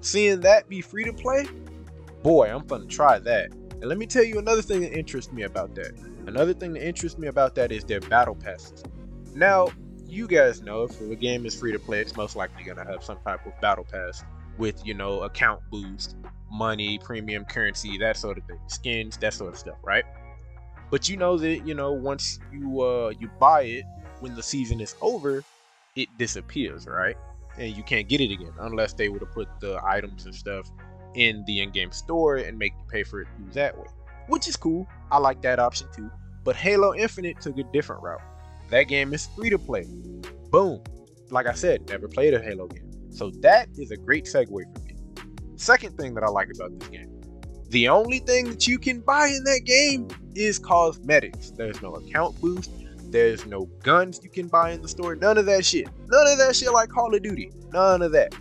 seeing 0.00 0.40
that 0.40 0.68
be 0.68 0.80
free 0.80 1.04
to 1.04 1.12
play, 1.12 1.46
boy, 2.22 2.48
I'm 2.48 2.66
gonna 2.66 2.86
try 2.86 3.18
that. 3.20 3.50
And 3.52 3.84
let 3.84 3.98
me 3.98 4.06
tell 4.06 4.24
you 4.24 4.38
another 4.38 4.62
thing 4.62 4.82
that 4.82 4.96
interests 4.96 5.32
me 5.32 5.42
about 5.44 5.74
that. 5.74 5.92
Another 6.26 6.52
thing 6.52 6.74
that 6.74 6.86
interests 6.86 7.18
me 7.18 7.28
about 7.28 7.54
that 7.54 7.72
is 7.72 7.84
their 7.84 8.00
battle 8.00 8.34
passes. 8.34 8.82
Now, 9.34 9.68
you 10.08 10.26
guys 10.26 10.60
know 10.60 10.82
if 10.84 11.00
a 11.00 11.14
game 11.14 11.46
is 11.46 11.54
free 11.54 11.72
to 11.72 11.78
play, 11.78 12.00
it's 12.00 12.16
most 12.16 12.36
likely 12.36 12.64
gonna 12.64 12.84
have 12.84 13.04
some 13.04 13.18
type 13.24 13.46
of 13.46 13.52
battle 13.60 13.86
pass 13.90 14.24
with, 14.58 14.84
you 14.84 14.94
know, 14.94 15.20
account 15.22 15.60
boost, 15.70 16.16
money, 16.50 16.98
premium 16.98 17.44
currency, 17.44 17.96
that 17.98 18.16
sort 18.16 18.38
of 18.38 18.44
thing, 18.44 18.58
skins, 18.66 19.16
that 19.18 19.32
sort 19.32 19.52
of 19.52 19.58
stuff, 19.58 19.78
right? 19.82 20.04
But 20.90 21.08
you 21.08 21.16
know 21.16 21.38
that, 21.38 21.66
you 21.66 21.74
know, 21.74 21.92
once 21.92 22.40
you 22.52 22.80
uh 22.82 23.12
you 23.18 23.30
buy 23.38 23.62
it 23.62 23.84
when 24.18 24.34
the 24.34 24.42
season 24.42 24.80
is 24.80 24.96
over, 25.00 25.44
it 25.94 26.08
disappears, 26.18 26.86
right? 26.86 27.16
And 27.56 27.76
you 27.76 27.82
can't 27.82 28.08
get 28.08 28.20
it 28.20 28.32
again 28.32 28.52
unless 28.60 28.92
they 28.94 29.08
would 29.08 29.20
have 29.20 29.32
put 29.32 29.48
the 29.60 29.80
items 29.84 30.24
and 30.24 30.34
stuff 30.34 30.68
in 31.14 31.44
the 31.46 31.60
in-game 31.60 31.92
store 31.92 32.36
and 32.36 32.58
make 32.58 32.72
you 32.72 32.84
pay 32.90 33.02
for 33.02 33.20
it 33.20 33.28
through 33.36 33.52
that 33.52 33.76
way. 33.76 33.86
Which 34.28 34.48
is 34.48 34.56
cool. 34.56 34.86
I 35.10 35.18
like 35.18 35.42
that 35.42 35.58
option 35.58 35.88
too. 35.94 36.10
But 36.44 36.56
Halo 36.56 36.94
Infinite 36.94 37.40
took 37.40 37.58
a 37.58 37.64
different 37.64 38.02
route. 38.02 38.20
That 38.70 38.84
game 38.84 39.12
is 39.12 39.26
free 39.36 39.50
to 39.50 39.58
play. 39.58 39.86
Boom. 40.50 40.82
Like 41.30 41.46
I 41.46 41.54
said, 41.54 41.88
never 41.88 42.08
played 42.08 42.34
a 42.34 42.40
Halo 42.40 42.66
game. 42.66 42.90
So 43.10 43.30
that 43.40 43.68
is 43.76 43.90
a 43.90 43.96
great 43.96 44.24
segue 44.24 44.48
for 44.48 44.84
me. 44.84 44.96
Second 45.56 45.96
thing 45.96 46.14
that 46.14 46.24
I 46.24 46.28
like 46.28 46.48
about 46.54 46.78
this 46.78 46.88
game. 46.88 47.20
The 47.68 47.88
only 47.88 48.18
thing 48.20 48.48
that 48.48 48.66
you 48.66 48.78
can 48.78 49.00
buy 49.00 49.28
in 49.28 49.44
that 49.44 49.62
game 49.64 50.08
is 50.34 50.58
cosmetics. 50.58 51.50
There's 51.50 51.80
no 51.82 51.94
account 51.94 52.40
boost. 52.40 52.70
There's 53.10 53.46
no 53.46 53.66
guns 53.82 54.20
you 54.22 54.30
can 54.30 54.48
buy 54.48 54.70
in 54.70 54.82
the 54.82 54.88
store. 54.88 55.14
None 55.16 55.38
of 55.38 55.46
that 55.46 55.64
shit. 55.64 55.88
None 56.06 56.26
of 56.28 56.38
that 56.38 56.56
shit 56.56 56.72
like 56.72 56.88
Call 56.88 57.14
of 57.14 57.22
Duty. 57.22 57.52
None 57.72 58.02
of 58.02 58.12
that. 58.12 58.34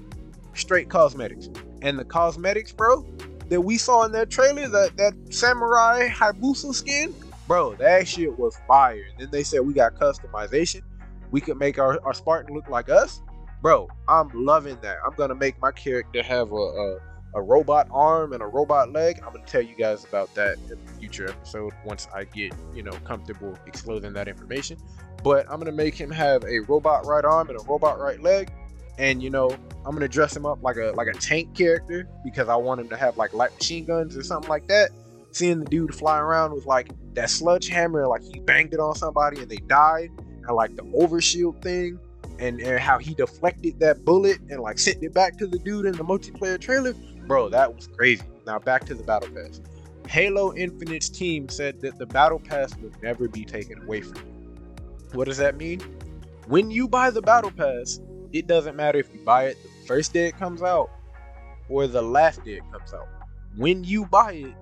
Straight 0.54 0.90
cosmetics. 0.90 1.50
And 1.82 1.98
the 1.98 2.06
cosmetics, 2.06 2.72
bro, 2.72 3.06
that 3.50 3.62
we 3.62 3.78
saw 3.78 4.04
in 4.04 4.12
that 4.14 4.30
trailer, 4.30 4.68
that, 4.68 4.98
that 4.98 5.14
samurai 5.34 6.08
Hayabusa 6.08 6.74
skin, 6.74 7.14
bro, 7.50 7.74
that 7.78 8.08
shit 8.08 8.38
was 8.38 8.56
fire. 8.68 9.04
And 9.10 9.20
then 9.20 9.32
they 9.32 9.44
said 9.44 9.62
we 9.62 9.74
got 9.74 9.96
customization. 9.96 10.84
We 11.32 11.42
could 11.42 11.58
make 11.58 11.80
our, 11.80 12.00
our 12.06 12.14
Spartan 12.14 12.56
look 12.56 12.70
like 12.70 12.90
us. 12.90 13.22
Bro, 13.62 13.90
I'm 14.08 14.30
loving 14.34 14.78
that. 14.82 14.98
I'm 15.04 15.16
gonna 15.16 15.36
make 15.36 15.60
my 15.60 15.72
character 15.72 16.22
have 16.22 16.52
a, 16.52 16.56
a, 16.56 16.98
a 17.36 17.42
robot 17.42 17.88
arm 17.92 18.34
and 18.34 18.44
a 18.44 18.46
robot 18.46 18.94
leg. 18.94 19.20
I'm 19.26 19.34
gonna 19.34 19.46
tell 19.48 19.64
you 19.64 19.76
guys 19.76 20.06
about 20.06 20.34
that 20.36 20.58
in 20.70 20.78
the 20.86 20.92
future 21.00 21.28
episode 21.28 21.74
once 21.84 22.08
I 22.14 22.26
get, 22.26 22.54
you 22.74 22.84
know, 22.84 22.94
comfortable 23.04 23.58
exposing 23.66 24.14
that 24.14 24.28
information. 24.28 24.78
But 25.24 25.50
I'm 25.50 25.58
gonna 25.60 25.72
make 25.72 25.96
him 25.96 26.12
have 26.12 26.44
a 26.46 26.60
robot 26.60 27.08
right 27.08 27.26
arm 27.26 27.50
and 27.50 27.60
a 27.60 27.64
robot 27.64 28.00
right 28.00 28.22
leg. 28.22 28.54
And 29.00 29.24
you 29.24 29.32
know, 29.32 29.50
I'm 29.86 29.94
gonna 29.94 30.08
dress 30.08 30.36
him 30.36 30.46
up 30.46 30.62
like 30.62 30.78
a 30.78 30.94
like 30.96 31.08
a 31.08 31.18
tank 31.18 31.58
character 31.58 32.08
because 32.24 32.48
I 32.48 32.56
want 32.58 32.80
him 32.80 32.90
to 32.90 32.96
have 32.96 33.18
like 33.18 33.34
light 33.34 33.56
machine 33.56 33.86
guns 33.86 34.16
or 34.16 34.24
something 34.24 34.50
like 34.50 34.68
that. 34.68 34.92
Seeing 35.32 35.60
the 35.60 35.66
dude 35.66 35.94
fly 35.94 36.20
around 36.20 36.54
with 36.54 36.66
like 36.66 36.92
that 37.14 37.30
sludge 37.30 37.68
hammer, 37.68 38.08
like 38.08 38.22
he 38.24 38.40
banged 38.40 38.74
it 38.74 38.80
on 38.80 38.96
somebody 38.96 39.42
and 39.42 39.50
they 39.50 39.58
died, 39.58 40.10
and 40.18 40.56
like 40.56 40.76
the 40.76 40.84
overshield 40.84 41.62
thing, 41.62 42.00
and, 42.40 42.60
and 42.62 42.80
how 42.80 42.98
he 42.98 43.14
deflected 43.14 43.80
that 43.80 44.04
bullet 44.06 44.40
and 44.50 44.62
like 44.62 44.80
sent 44.80 45.04
it 45.04 45.14
back 45.14 45.38
to 45.38 45.48
the 45.48 45.60
dude 45.60 45.86
in 45.86 45.94
the 45.94 46.04
multiplayer 46.04 46.60
trailer, 46.60 46.94
bro, 47.28 47.50
that 47.50 47.74
was 47.74 47.88
crazy. 47.88 48.24
Now 48.46 48.60
back 48.60 48.86
to 48.86 48.96
the 48.96 49.04
battle 49.04 49.30
pass. 49.30 49.62
Halo 50.08 50.56
Infinite's 50.56 51.10
team 51.10 51.48
said 51.50 51.82
that 51.82 52.00
the 52.00 52.06
battle 52.06 52.40
pass 52.40 52.76
would 52.78 53.00
never 53.04 53.28
be 53.28 53.46
taken 53.46 53.82
away 53.84 54.02
from 54.02 54.18
you. 54.18 54.58
What 55.14 55.26
does 55.26 55.38
that 55.38 55.58
mean? 55.58 55.82
When 56.48 56.72
you 56.72 56.88
buy 56.88 57.12
the 57.12 57.22
battle 57.22 57.52
pass, 57.52 58.00
it 58.34 58.48
doesn't 58.48 58.76
matter 58.76 58.98
if 58.98 59.14
you 59.14 59.20
buy 59.24 59.46
it 59.48 59.58
the 59.62 59.88
first 59.88 60.14
day 60.14 60.28
it 60.28 60.38
comes 60.38 60.64
out 60.64 60.90
or 61.68 61.86
the 61.86 62.02
last 62.02 62.44
day 62.44 62.54
it 62.54 62.64
comes 62.72 62.94
out. 62.94 63.08
When 63.56 63.84
you 63.84 64.06
buy 64.06 64.34
it, 64.34 64.54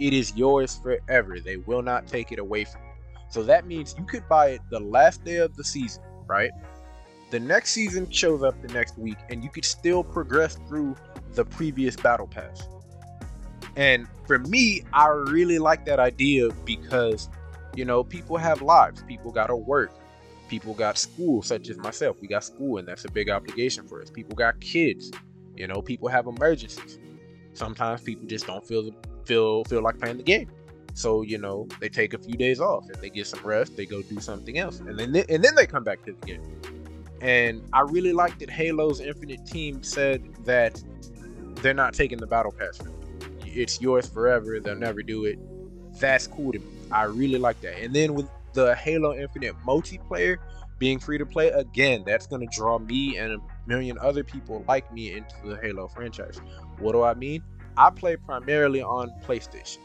it 0.00 0.14
is 0.14 0.34
yours 0.34 0.80
forever. 0.82 1.38
They 1.38 1.58
will 1.58 1.82
not 1.82 2.06
take 2.06 2.32
it 2.32 2.38
away 2.38 2.64
from 2.64 2.80
you. 2.82 2.88
So 3.28 3.42
that 3.44 3.66
means 3.66 3.94
you 3.96 4.04
could 4.04 4.28
buy 4.28 4.48
it 4.50 4.60
the 4.70 4.80
last 4.80 5.24
day 5.24 5.36
of 5.36 5.54
the 5.56 5.62
season, 5.62 6.02
right? 6.26 6.50
The 7.30 7.38
next 7.38 7.70
season 7.70 8.10
shows 8.10 8.42
up 8.42 8.60
the 8.60 8.72
next 8.72 8.98
week, 8.98 9.18
and 9.28 9.44
you 9.44 9.50
could 9.50 9.64
still 9.64 10.02
progress 10.02 10.58
through 10.66 10.96
the 11.34 11.44
previous 11.44 11.94
battle 11.94 12.26
pass. 12.26 12.66
And 13.76 14.08
for 14.26 14.40
me, 14.40 14.82
I 14.92 15.06
really 15.06 15.60
like 15.60 15.84
that 15.84 16.00
idea 16.00 16.50
because, 16.64 17.28
you 17.76 17.84
know, 17.84 18.02
people 18.02 18.36
have 18.36 18.62
lives, 18.62 19.04
people 19.04 19.30
gotta 19.30 19.54
work, 19.54 19.92
people 20.48 20.74
got 20.74 20.98
school, 20.98 21.42
such 21.42 21.68
as 21.68 21.76
myself. 21.76 22.16
We 22.20 22.26
got 22.26 22.42
school, 22.42 22.78
and 22.78 22.88
that's 22.88 23.04
a 23.04 23.10
big 23.10 23.30
obligation 23.30 23.86
for 23.86 24.02
us. 24.02 24.10
People 24.10 24.34
got 24.34 24.60
kids, 24.60 25.12
you 25.54 25.68
know, 25.68 25.80
people 25.82 26.08
have 26.08 26.26
emergencies. 26.26 26.98
Sometimes 27.52 28.00
people 28.00 28.26
just 28.26 28.46
don't 28.46 28.66
feel 28.66 28.90
feel 29.30 29.64
feel 29.64 29.80
like 29.80 29.98
playing 29.98 30.16
the 30.16 30.24
game. 30.24 30.50
So 30.94 31.22
you 31.22 31.38
know 31.38 31.68
they 31.80 31.88
take 31.88 32.14
a 32.14 32.18
few 32.18 32.34
days 32.34 32.60
off 32.60 32.84
and 32.88 33.00
they 33.00 33.10
get 33.10 33.26
some 33.28 33.40
rest. 33.44 33.76
They 33.76 33.86
go 33.86 34.02
do 34.02 34.18
something 34.18 34.58
else, 34.58 34.80
and 34.80 34.98
then 34.98 35.14
and 35.14 35.44
then 35.44 35.54
they 35.54 35.66
come 35.66 35.84
back 35.84 36.04
to 36.06 36.12
the 36.12 36.26
game. 36.26 36.42
And 37.20 37.62
I 37.72 37.82
really 37.82 38.12
like 38.12 38.38
that 38.40 38.50
Halo's 38.50 39.00
Infinite 39.00 39.46
team 39.46 39.82
said 39.82 40.22
that 40.44 40.82
they're 41.62 41.74
not 41.74 41.94
taking 41.94 42.18
the 42.18 42.26
battle 42.26 42.50
pass 42.50 42.78
from 42.78 42.88
you. 42.88 43.62
It's 43.62 43.80
yours 43.80 44.08
forever. 44.08 44.58
They'll 44.58 44.74
never 44.74 45.02
do 45.02 45.26
it. 45.26 45.38
That's 46.00 46.26
cool 46.26 46.52
to 46.52 46.58
me. 46.58 46.66
I 46.90 47.04
really 47.04 47.38
like 47.38 47.60
that. 47.60 47.78
And 47.78 47.94
then 47.94 48.14
with 48.14 48.28
the 48.54 48.74
Halo 48.74 49.14
Infinite 49.14 49.54
multiplayer 49.66 50.38
being 50.78 50.98
free 50.98 51.18
to 51.18 51.26
play 51.26 51.48
again, 51.50 52.02
that's 52.06 52.26
going 52.26 52.40
to 52.40 52.56
draw 52.56 52.78
me 52.78 53.18
and 53.18 53.34
a 53.34 53.38
million 53.66 53.98
other 53.98 54.24
people 54.24 54.64
like 54.66 54.90
me 54.92 55.12
into 55.12 55.34
the 55.44 55.56
Halo 55.56 55.88
franchise. 55.88 56.40
What 56.78 56.92
do 56.92 57.02
I 57.02 57.12
mean? 57.14 57.42
I 57.76 57.90
play 57.90 58.16
primarily 58.16 58.82
on 58.82 59.10
PlayStation. 59.24 59.78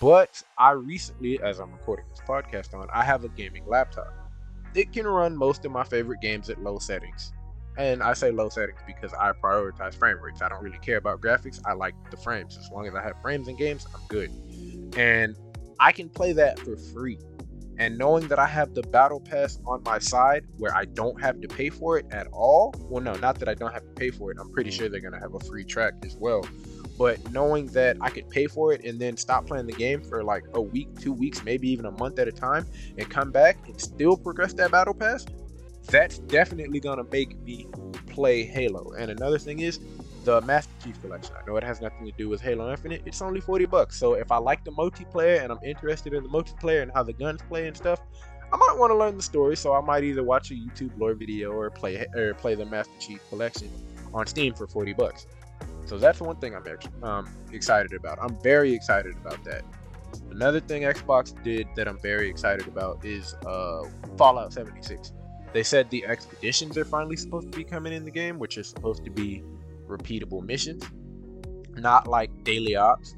But 0.00 0.42
I 0.56 0.70
recently, 0.70 1.40
as 1.42 1.58
I'm 1.58 1.70
recording 1.72 2.06
this 2.08 2.20
podcast 2.26 2.74
on, 2.74 2.88
I 2.92 3.04
have 3.04 3.24
a 3.24 3.28
gaming 3.28 3.64
laptop. 3.66 4.12
It 4.74 4.92
can 4.92 5.06
run 5.06 5.36
most 5.36 5.64
of 5.66 5.72
my 5.72 5.84
favorite 5.84 6.20
games 6.22 6.48
at 6.48 6.62
low 6.62 6.78
settings. 6.78 7.32
And 7.76 8.02
I 8.02 8.14
say 8.14 8.30
low 8.30 8.48
settings 8.48 8.80
because 8.86 9.12
I 9.12 9.32
prioritize 9.32 9.94
frame 9.94 10.18
rates. 10.22 10.40
I 10.40 10.48
don't 10.48 10.62
really 10.62 10.78
care 10.78 10.96
about 10.96 11.20
graphics. 11.20 11.60
I 11.66 11.74
like 11.74 11.94
the 12.10 12.16
frames. 12.16 12.56
As 12.56 12.70
long 12.70 12.86
as 12.86 12.94
I 12.94 13.02
have 13.02 13.20
frames 13.20 13.46
in 13.46 13.56
games, 13.56 13.86
I'm 13.94 14.00
good. 14.08 14.30
And 14.96 15.36
I 15.78 15.92
can 15.92 16.08
play 16.08 16.32
that 16.32 16.58
for 16.58 16.76
free. 16.76 17.18
And 17.78 17.96
knowing 17.96 18.28
that 18.28 18.38
I 18.38 18.46
have 18.46 18.74
the 18.74 18.82
battle 18.82 19.20
pass 19.20 19.58
on 19.66 19.82
my 19.84 19.98
side 19.98 20.44
where 20.58 20.74
I 20.74 20.84
don't 20.86 21.20
have 21.20 21.40
to 21.40 21.48
pay 21.48 21.68
for 21.70 21.98
it 21.98 22.06
at 22.10 22.26
all. 22.32 22.74
Well, 22.88 23.02
no, 23.02 23.14
not 23.14 23.38
that 23.38 23.48
I 23.48 23.54
don't 23.54 23.72
have 23.72 23.84
to 23.84 23.92
pay 23.92 24.10
for 24.10 24.30
it. 24.30 24.38
I'm 24.40 24.50
pretty 24.50 24.70
sure 24.70 24.88
they're 24.88 25.00
going 25.00 25.14
to 25.14 25.20
have 25.20 25.34
a 25.34 25.40
free 25.40 25.64
track 25.64 25.94
as 26.04 26.16
well 26.16 26.44
but 27.00 27.32
knowing 27.32 27.64
that 27.68 27.96
I 28.02 28.10
could 28.10 28.28
pay 28.28 28.46
for 28.46 28.74
it 28.74 28.84
and 28.84 29.00
then 29.00 29.16
stop 29.16 29.46
playing 29.46 29.66
the 29.66 29.72
game 29.72 30.02
for 30.02 30.22
like 30.22 30.44
a 30.52 30.60
week, 30.60 30.88
two 31.00 31.14
weeks, 31.14 31.42
maybe 31.42 31.66
even 31.70 31.86
a 31.86 31.90
month 31.92 32.18
at 32.18 32.28
a 32.28 32.32
time, 32.32 32.66
and 32.98 33.08
come 33.08 33.30
back 33.30 33.56
and 33.66 33.80
still 33.80 34.18
progress 34.18 34.52
that 34.52 34.70
battle 34.70 34.92
pass, 34.92 35.24
that's 35.86 36.18
definitely 36.18 36.78
gonna 36.78 37.04
make 37.10 37.40
me 37.40 37.66
play 38.08 38.44
Halo. 38.44 38.92
And 38.98 39.10
another 39.10 39.38
thing 39.38 39.60
is 39.60 39.80
the 40.24 40.42
Master 40.42 40.74
Chief 40.84 41.00
Collection. 41.00 41.34
I 41.42 41.46
know 41.46 41.56
it 41.56 41.64
has 41.64 41.80
nothing 41.80 42.04
to 42.04 42.12
do 42.18 42.28
with 42.28 42.42
Halo 42.42 42.70
Infinite. 42.70 43.00
It's 43.06 43.22
only 43.22 43.40
40 43.40 43.64
bucks. 43.64 43.98
So 43.98 44.12
if 44.12 44.30
I 44.30 44.36
like 44.36 44.62
the 44.62 44.72
multiplayer 44.72 45.42
and 45.42 45.50
I'm 45.50 45.64
interested 45.64 46.12
in 46.12 46.22
the 46.22 46.28
multiplayer 46.28 46.82
and 46.82 46.92
how 46.92 47.02
the 47.02 47.14
guns 47.14 47.40
play 47.48 47.66
and 47.66 47.74
stuff, 47.74 47.98
I 48.52 48.58
might 48.58 48.76
want 48.76 48.90
to 48.90 48.96
learn 48.98 49.16
the 49.16 49.22
story. 49.22 49.56
So 49.56 49.72
I 49.72 49.80
might 49.80 50.04
either 50.04 50.22
watch 50.22 50.50
a 50.50 50.54
YouTube 50.54 50.90
lore 50.98 51.14
video 51.14 51.50
or 51.50 51.70
play 51.70 52.06
or 52.14 52.34
play 52.34 52.56
the 52.56 52.66
Master 52.66 52.92
Chief 53.00 53.26
Collection 53.30 53.70
on 54.12 54.26
Steam 54.26 54.52
for 54.52 54.66
40 54.66 54.92
bucks. 54.92 55.26
So 55.90 55.98
that's 55.98 56.20
one 56.20 56.36
thing 56.36 56.54
I'm 56.54 56.62
um, 57.02 57.28
excited 57.50 57.94
about. 57.94 58.20
I'm 58.22 58.40
very 58.44 58.72
excited 58.72 59.16
about 59.16 59.42
that. 59.42 59.62
Another 60.30 60.60
thing 60.60 60.82
Xbox 60.82 61.34
did 61.42 61.66
that 61.74 61.88
I'm 61.88 61.98
very 61.98 62.30
excited 62.30 62.68
about 62.68 63.04
is 63.04 63.34
uh, 63.44 63.82
Fallout 64.16 64.52
76. 64.52 65.12
They 65.52 65.64
said 65.64 65.90
the 65.90 66.06
expeditions 66.06 66.78
are 66.78 66.84
finally 66.84 67.16
supposed 67.16 67.50
to 67.50 67.58
be 67.58 67.64
coming 67.64 67.92
in 67.92 68.04
the 68.04 68.10
game, 68.12 68.38
which 68.38 68.56
is 68.56 68.68
supposed 68.68 69.02
to 69.02 69.10
be 69.10 69.42
repeatable 69.88 70.44
missions, 70.44 70.84
not 71.74 72.06
like 72.06 72.30
daily 72.44 72.76
ops, 72.76 73.16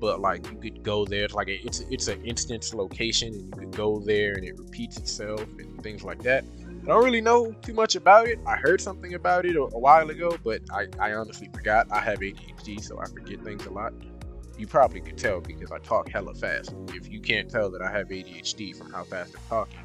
but 0.00 0.18
like 0.22 0.50
you 0.50 0.56
could 0.56 0.82
go 0.82 1.04
there. 1.04 1.24
It's 1.24 1.34
like 1.34 1.48
a, 1.48 1.62
it's 1.62 1.80
it's 1.90 2.08
an 2.08 2.24
instance 2.24 2.72
location, 2.72 3.34
and 3.34 3.44
you 3.44 3.50
could 3.50 3.76
go 3.76 4.00
there, 4.00 4.32
and 4.32 4.46
it 4.46 4.58
repeats 4.58 4.96
itself 4.96 5.44
and 5.58 5.82
things 5.82 6.02
like 6.02 6.22
that. 6.22 6.46
I 6.84 6.88
don't 6.88 7.02
really 7.02 7.22
know 7.22 7.50
too 7.62 7.72
much 7.72 7.96
about 7.96 8.28
it. 8.28 8.38
I 8.46 8.56
heard 8.56 8.78
something 8.78 9.14
about 9.14 9.46
it 9.46 9.56
a, 9.56 9.62
a 9.62 9.78
while 9.78 10.10
ago, 10.10 10.36
but 10.44 10.60
I, 10.70 10.86
I 10.98 11.14
honestly 11.14 11.48
forgot. 11.50 11.90
I 11.90 11.98
have 12.00 12.18
ADHD, 12.18 12.78
so 12.82 13.00
I 13.00 13.06
forget 13.06 13.42
things 13.42 13.64
a 13.64 13.70
lot. 13.70 13.94
You 14.58 14.66
probably 14.66 15.00
could 15.00 15.16
tell 15.16 15.40
because 15.40 15.72
I 15.72 15.78
talk 15.78 16.10
hella 16.10 16.34
fast. 16.34 16.74
If 16.88 17.08
you 17.08 17.20
can't 17.20 17.48
tell 17.48 17.70
that 17.70 17.80
I 17.80 17.90
have 17.90 18.08
ADHD 18.08 18.76
from 18.76 18.92
how 18.92 19.04
fast 19.04 19.34
I'm 19.34 19.42
talking, 19.48 19.80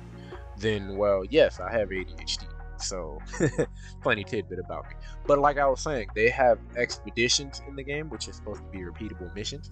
then 0.58 0.98
well, 0.98 1.24
yes, 1.24 1.62
I 1.62 1.72
have 1.72 1.88
ADHD. 1.88 2.44
So, 2.82 3.20
funny 4.04 4.26
tidbit 4.26 4.60
about 4.60 4.90
me. 4.90 4.96
But 5.26 5.40
like 5.40 5.58
I 5.58 5.68
was 5.68 5.80
saying, 5.80 6.10
they 6.16 6.30
have 6.30 6.60
expeditions 6.76 7.62
in 7.66 7.78
the 7.78 7.84
game, 7.84 8.10
which 8.10 8.28
is 8.28 8.36
supposed 8.36 8.62
to 8.62 8.70
be 8.72 8.80
repeatable 8.80 9.34
missions. 9.34 9.70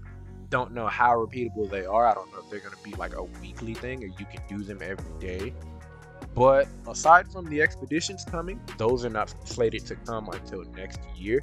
don't 0.47 0.73
know 0.73 0.87
how 0.87 1.11
repeatable 1.11 1.69
they 1.69 1.85
are. 1.85 2.07
I 2.07 2.13
don't 2.13 2.31
know 2.31 2.39
if 2.39 2.49
they're 2.49 2.61
gonna 2.61 2.81
be 2.85 2.93
like 2.93 3.15
a 3.17 3.23
weekly 3.41 3.73
thing 3.73 4.01
or 4.01 4.07
you 4.07 4.25
can 4.25 4.41
do 4.47 4.63
them 4.63 4.79
every 4.81 5.19
day. 5.19 5.53
But 6.37 6.67
aside 6.87 7.31
from 7.31 7.45
the 7.45 7.63
expeditions 7.63 8.23
coming, 8.23 8.61
those 8.77 9.03
are 9.03 9.09
not 9.09 9.33
slated 9.43 9.87
to 9.87 9.95
come 9.95 10.29
until 10.29 10.63
next 10.75 10.99
year. 11.15 11.41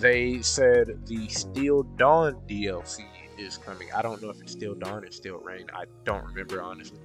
They 0.00 0.40
said 0.40 1.06
the 1.06 1.28
Steel 1.28 1.82
Dawn 1.82 2.40
DLC 2.48 3.04
is 3.36 3.58
coming. 3.58 3.88
I 3.94 4.00
don't 4.00 4.22
know 4.22 4.30
if 4.30 4.40
it's 4.40 4.52
Steel 4.52 4.74
Dawn 4.74 5.04
or 5.04 5.10
Steel 5.10 5.36
Rain. 5.36 5.66
I 5.74 5.84
don't 6.04 6.24
remember 6.24 6.62
honestly. 6.62 6.98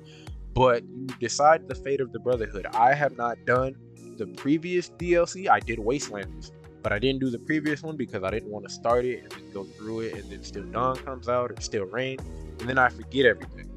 But 0.54 0.84
you 0.84 1.08
decide 1.20 1.68
the 1.68 1.76
fate 1.76 2.00
of 2.00 2.14
the 2.14 2.20
Brotherhood. 2.20 2.66
I 2.68 2.94
have 2.94 3.18
not 3.18 3.38
done 3.46 3.76
the 4.18 4.28
previous 4.28 4.90
DLC. 4.92 5.50
I 5.50 5.60
did 5.60 5.80
Wastelanders, 5.80 6.52
but 6.82 6.94
I 6.94 6.98
didn't 6.98 7.20
do 7.20 7.30
the 7.30 7.40
previous 7.40 7.84
one 7.84 7.98
because 7.98 8.24
I 8.24 8.32
didn't 8.32 8.50
want 8.50 8.66
to 8.70 8.74
start 8.74 9.04
it 9.04 9.24
and 9.24 9.32
then 9.34 9.52
go 9.52 9.66
through 9.66 10.00
it, 10.00 10.14
and 10.14 10.32
then 10.32 10.44
Steel 10.44 10.64
Dawn 10.64 10.96
comes 10.96 11.28
out 11.28 11.52
or 11.52 11.60
Steel 11.60 11.86
Rain, 11.88 12.20
and 12.62 12.70
then 12.70 12.78
I 12.78 12.88
forget 12.88 13.26
everything. 13.26 13.70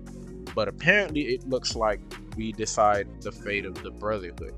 But 0.54 0.68
apparently, 0.68 1.22
it 1.22 1.48
looks 1.48 1.74
like 1.74 2.00
we 2.40 2.52
decide 2.52 3.06
the 3.20 3.30
fate 3.30 3.66
of 3.66 3.74
the 3.82 3.90
Brotherhood. 3.90 4.54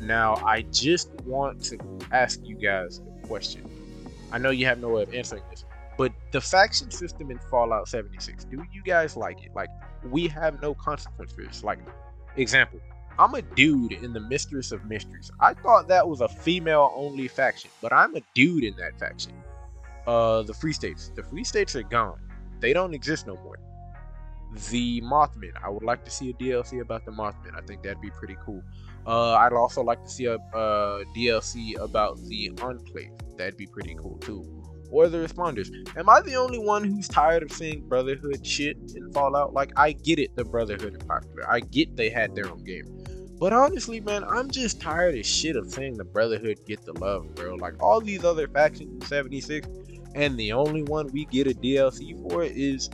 Now, 0.00 0.36
I 0.36 0.62
just 0.72 1.10
want 1.26 1.62
to 1.64 1.78
ask 2.10 2.40
you 2.42 2.56
guys 2.56 3.02
a 3.22 3.26
question. 3.26 3.62
I 4.32 4.38
know 4.38 4.48
you 4.48 4.64
have 4.64 4.80
no 4.80 4.88
way 4.88 5.02
of 5.02 5.12
answering 5.12 5.42
this, 5.50 5.66
but 5.98 6.12
the 6.32 6.40
faction 6.40 6.90
system 6.90 7.30
in 7.30 7.38
Fallout 7.50 7.88
76, 7.88 8.46
do 8.46 8.64
you 8.72 8.82
guys 8.82 9.18
like 9.18 9.44
it? 9.44 9.50
Like, 9.54 9.68
we 10.10 10.28
have 10.28 10.62
no 10.62 10.72
consequences. 10.72 11.62
Like, 11.62 11.78
example, 12.38 12.80
I'm 13.18 13.34
a 13.34 13.42
dude 13.42 13.92
in 13.92 14.14
the 14.14 14.20
Mistress 14.20 14.72
of 14.72 14.86
Mysteries. 14.86 15.30
I 15.38 15.52
thought 15.52 15.88
that 15.88 16.08
was 16.08 16.22
a 16.22 16.28
female 16.28 16.90
only 16.96 17.28
faction, 17.28 17.70
but 17.82 17.92
I'm 17.92 18.16
a 18.16 18.22
dude 18.32 18.64
in 18.64 18.74
that 18.76 18.98
faction. 18.98 19.32
Uh, 20.06 20.40
the 20.40 20.54
Free 20.54 20.72
States. 20.72 21.12
The 21.14 21.22
Free 21.22 21.44
States 21.44 21.76
are 21.76 21.82
gone. 21.82 22.18
They 22.60 22.72
don't 22.72 22.94
exist 22.94 23.26
no 23.26 23.34
more. 23.44 23.58
The 24.70 25.00
Mothman. 25.02 25.52
I 25.62 25.68
would 25.68 25.82
like 25.82 26.04
to 26.04 26.10
see 26.10 26.30
a 26.30 26.32
DLC 26.34 26.80
about 26.80 27.04
the 27.04 27.12
Mothman. 27.12 27.56
I 27.56 27.60
think 27.62 27.82
that'd 27.82 28.00
be 28.00 28.10
pretty 28.10 28.36
cool. 28.44 28.62
Uh, 29.06 29.34
I'd 29.34 29.52
also 29.52 29.82
like 29.82 30.02
to 30.02 30.10
see 30.10 30.26
a, 30.26 30.34
a 30.34 31.04
DLC 31.16 31.78
about 31.78 32.18
the 32.24 32.50
Enclave. 32.60 33.10
That'd 33.36 33.56
be 33.56 33.66
pretty 33.66 33.94
cool 33.94 34.18
too. 34.18 34.62
Or 34.90 35.08
the 35.08 35.18
Responders. 35.18 35.68
Am 35.96 36.08
I 36.08 36.20
the 36.20 36.36
only 36.36 36.58
one 36.58 36.84
who's 36.84 37.08
tired 37.08 37.42
of 37.42 37.52
seeing 37.52 37.86
Brotherhood 37.88 38.46
shit 38.46 38.76
in 38.94 39.12
Fallout? 39.12 39.52
Like, 39.52 39.72
I 39.76 39.92
get 39.92 40.18
it, 40.18 40.34
the 40.36 40.44
Brotherhood 40.44 40.96
is 40.96 41.02
popular. 41.06 41.48
I 41.50 41.60
get 41.60 41.96
they 41.96 42.08
had 42.08 42.34
their 42.34 42.48
own 42.48 42.64
game. 42.64 42.84
But 43.38 43.52
honestly, 43.52 44.00
man, 44.00 44.24
I'm 44.24 44.50
just 44.50 44.80
tired 44.80 45.18
of 45.18 45.26
shit 45.26 45.56
of 45.56 45.70
seeing 45.70 45.96
the 45.96 46.04
Brotherhood 46.04 46.60
get 46.66 46.84
the 46.84 46.94
love, 46.94 47.34
bro. 47.34 47.54
Like 47.54 47.82
all 47.82 48.00
these 48.00 48.24
other 48.24 48.48
factions 48.48 48.90
in 48.94 49.00
76, 49.02 49.68
and 50.14 50.38
the 50.38 50.52
only 50.52 50.82
one 50.84 51.08
we 51.12 51.26
get 51.26 51.46
a 51.46 51.50
DLC 51.50 52.18
for 52.22 52.44
is 52.44 52.88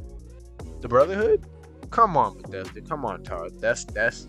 the 0.82 0.88
Brotherhood. 0.88 1.46
Come 1.90 2.16
on, 2.16 2.40
Bethesda. 2.40 2.80
Come 2.82 3.04
on, 3.04 3.22
Todd. 3.22 3.52
That's 3.60 3.84
that's 3.84 4.26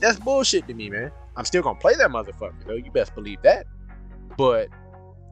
that's 0.00 0.18
bullshit 0.18 0.66
to 0.68 0.74
me, 0.74 0.90
man. 0.90 1.10
I'm 1.36 1.44
still 1.44 1.62
gonna 1.62 1.78
play 1.78 1.94
that 1.96 2.10
motherfucker 2.10 2.64
though. 2.66 2.74
You 2.74 2.90
best 2.90 3.14
believe 3.14 3.42
that. 3.42 3.66
But 4.36 4.68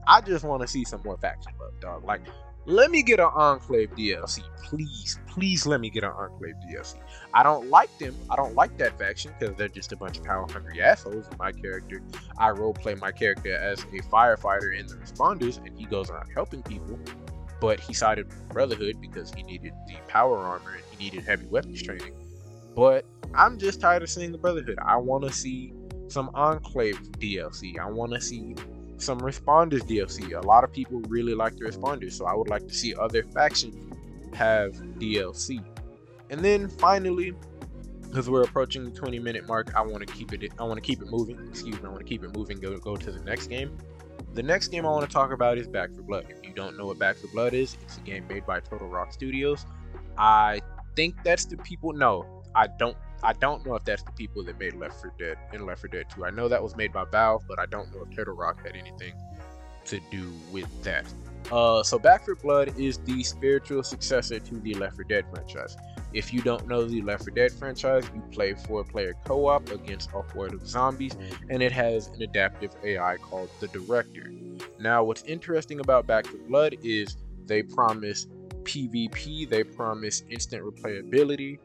I 0.07 0.21
just 0.21 0.45
want 0.45 0.63
to 0.63 0.69
see 0.69 0.85
some 0.85 1.01
more 1.05 1.17
faction 1.19 1.53
love, 1.61 1.79
dog. 1.81 2.05
Like 2.05 2.23
let 2.69 2.91
me 2.91 3.03
get 3.03 3.19
an 3.19 3.31
Enclave 3.35 3.91
DLC, 3.97 4.43
please. 4.63 5.19
Please 5.27 5.67
let 5.67 5.81
me 5.81 5.89
get 5.89 6.05
an 6.05 6.11
Enclave 6.11 6.55
DLC. 6.69 6.97
I 7.33 7.43
don't 7.43 7.71
like 7.71 7.97
them. 7.99 8.15
I 8.29 8.37
don't 8.37 8.55
like 8.55 8.77
that 8.77 8.99
faction 8.99 9.33
because 9.39 9.57
they're 9.57 9.69
just 9.69 9.91
a 9.93 9.97
bunch 9.97 10.19
of 10.19 10.25
power 10.25 10.47
hungry 10.53 10.83
assholes. 10.83 11.27
And 11.29 11.39
my 11.39 11.51
character, 11.51 12.03
I 12.37 12.51
role 12.51 12.75
play 12.75 12.95
my 12.95 13.11
character 13.11 13.57
as 13.57 13.85
a 13.85 14.03
firefighter 14.11 14.79
in 14.79 14.87
the 14.87 14.97
responders, 14.97 15.65
and 15.65 15.79
he 15.79 15.87
goes 15.87 16.11
around 16.11 16.29
helping 16.35 16.63
people. 16.63 16.99
But 17.61 17.81
he 17.81 17.93
sided 17.93 18.29
with 18.29 18.49
Brotherhood 18.51 19.01
because 19.01 19.33
he 19.35 19.43
needed 19.43 19.73
the 19.87 19.97
power 20.07 20.39
armor 20.39 20.75
and 20.75 20.85
he 20.91 21.05
needed 21.05 21.25
heavy 21.25 21.47
weapons 21.47 21.83
training. 21.83 22.15
But 22.75 23.05
I'm 23.35 23.59
just 23.59 23.81
tired 23.81 24.03
of 24.03 24.11
seeing 24.11 24.33
the 24.33 24.39
Brotherhood. 24.39 24.79
I 24.81 24.97
want 24.97 25.25
to 25.25 25.33
see 25.33 25.73
some 26.09 26.31
Enclave 26.35 27.01
DLC. 27.19 27.79
I 27.79 27.87
want 27.87 28.13
to 28.13 28.21
see 28.21 28.55
some 28.97 29.21
responders 29.21 29.81
DLC. 29.81 30.41
A 30.41 30.47
lot 30.47 30.65
of 30.65 30.73
people 30.73 31.01
really 31.09 31.35
like 31.35 31.57
the 31.57 31.65
responders, 31.65 32.13
so 32.13 32.27
I 32.27 32.35
would 32.35 32.49
like 32.49 32.67
to 32.69 32.75
see 32.75 32.95
other 32.95 33.23
factions 33.23 33.77
have 34.35 34.73
DLC. 34.99 35.65
And 36.31 36.41
then 36.41 36.69
finally, 36.69 37.35
because 38.03 38.29
we're 38.29 38.43
approaching 38.43 38.85
the 38.85 38.91
20 38.91 39.19
minute 39.19 39.47
mark, 39.47 39.75
I 39.75 39.83
want 39.83 40.07
to 40.07 40.13
keep 40.13 40.33
it. 40.33 40.53
I 40.59 40.65
want 40.65 40.77
to 40.77 40.81
keep 40.81 41.03
it 41.03 41.09
moving. 41.09 41.39
Excuse 41.49 41.81
me. 41.81 41.87
I 41.87 41.89
want 41.89 42.01
to 42.01 42.05
keep 42.05 42.25
it 42.25 42.35
moving. 42.37 42.59
Go 42.59 42.77
go 42.79 42.97
to 42.97 43.11
the 43.11 43.23
next 43.25 43.49
game. 43.49 43.77
The 44.35 44.43
next 44.43 44.69
game 44.69 44.87
I 44.87 44.91
want 44.91 45.09
to 45.09 45.13
talk 45.13 45.33
about 45.33 45.59
is 45.59 45.67
Back 45.67 45.91
4 45.91 46.03
Blood. 46.03 46.27
If 46.29 46.47
you 46.47 46.53
don't 46.55 46.77
know 46.77 46.87
what 46.87 46.99
Back 46.99 47.17
4 47.17 47.31
Blood 47.33 47.55
is, 47.55 47.77
it's 47.83 47.97
a 47.97 48.01
game 48.01 48.27
made 48.29 48.47
by 48.47 48.61
Turtle 48.61 48.89
Rock 48.89 49.13
Studios. 49.13 49.67
I 50.17 50.61
think 50.97 51.17
that's 51.25 51.45
the 51.45 51.57
people. 51.59 51.93
No, 51.93 52.43
I 52.55 52.67
don't 52.67 52.97
I 53.23 53.33
don't 53.33 53.67
know 53.67 53.75
if 53.75 53.85
that's 53.85 54.03
the 54.03 54.13
people 54.13 54.45
that 54.45 54.59
made 54.59 54.75
Left 54.75 55.01
4 55.01 55.13
Dead 55.19 55.39
and 55.53 55.67
Left 55.67 55.81
4 55.81 55.89
Dead 55.89 56.07
2. 56.15 56.25
I 56.25 56.31
know 56.31 56.49
that 56.49 56.63
was 56.63 56.77
made 56.77 56.93
by 56.93 57.05
Valve, 57.05 57.43
but 57.49 57.59
I 57.59 57.67
don't 57.67 57.93
know 57.95 58.03
if 58.09 58.15
Turtle 58.15 58.35
Rock 58.35 58.65
had 58.65 58.77
anything 58.77 59.13
to 59.87 60.01
do 60.11 60.33
with 60.53 60.69
that. 60.85 61.07
Uh, 61.51 61.83
so 61.83 61.99
Back 61.99 62.25
4 62.25 62.37
Blood 62.37 62.79
is 62.79 62.99
the 62.99 63.23
spiritual 63.23 63.83
successor 63.83 64.39
to 64.39 64.55
the 64.61 64.75
Left 64.75 64.97
4 64.97 65.05
Dead 65.05 65.25
franchise. 65.33 65.77
If 66.13 66.33
you 66.33 66.41
don't 66.41 66.67
know 66.67 66.85
the 66.85 67.03
Left 67.03 67.25
4 67.25 67.35
Dead 67.35 67.53
franchise, 67.53 68.09
you 68.15 68.23
play 68.33 68.55
four-player 68.55 69.15
co-op 69.25 69.71
against 69.71 70.11
a 70.15 70.23
horde 70.23 70.55
of 70.55 70.67
zombies, 70.67 71.17
and 71.51 71.63
it 71.63 71.73
has 71.73 72.09
an 72.09 72.23
adaptive 72.23 72.75
AI 72.83 73.17
called 73.19 73.51
the 73.61 73.69
Director. 73.69 74.33
Now, 74.81 75.05
what's 75.05 75.23
interesting 75.25 75.81
about 75.81 76.07
Back 76.07 76.27
4 76.27 76.41
Blood 76.49 76.77
is 76.83 77.17
they 77.47 77.63
promise 77.63 78.27
PvP, 78.63 79.49
they 79.49 79.65
promise 79.65 80.23
instant 80.31 80.65
replayability, 80.65 81.59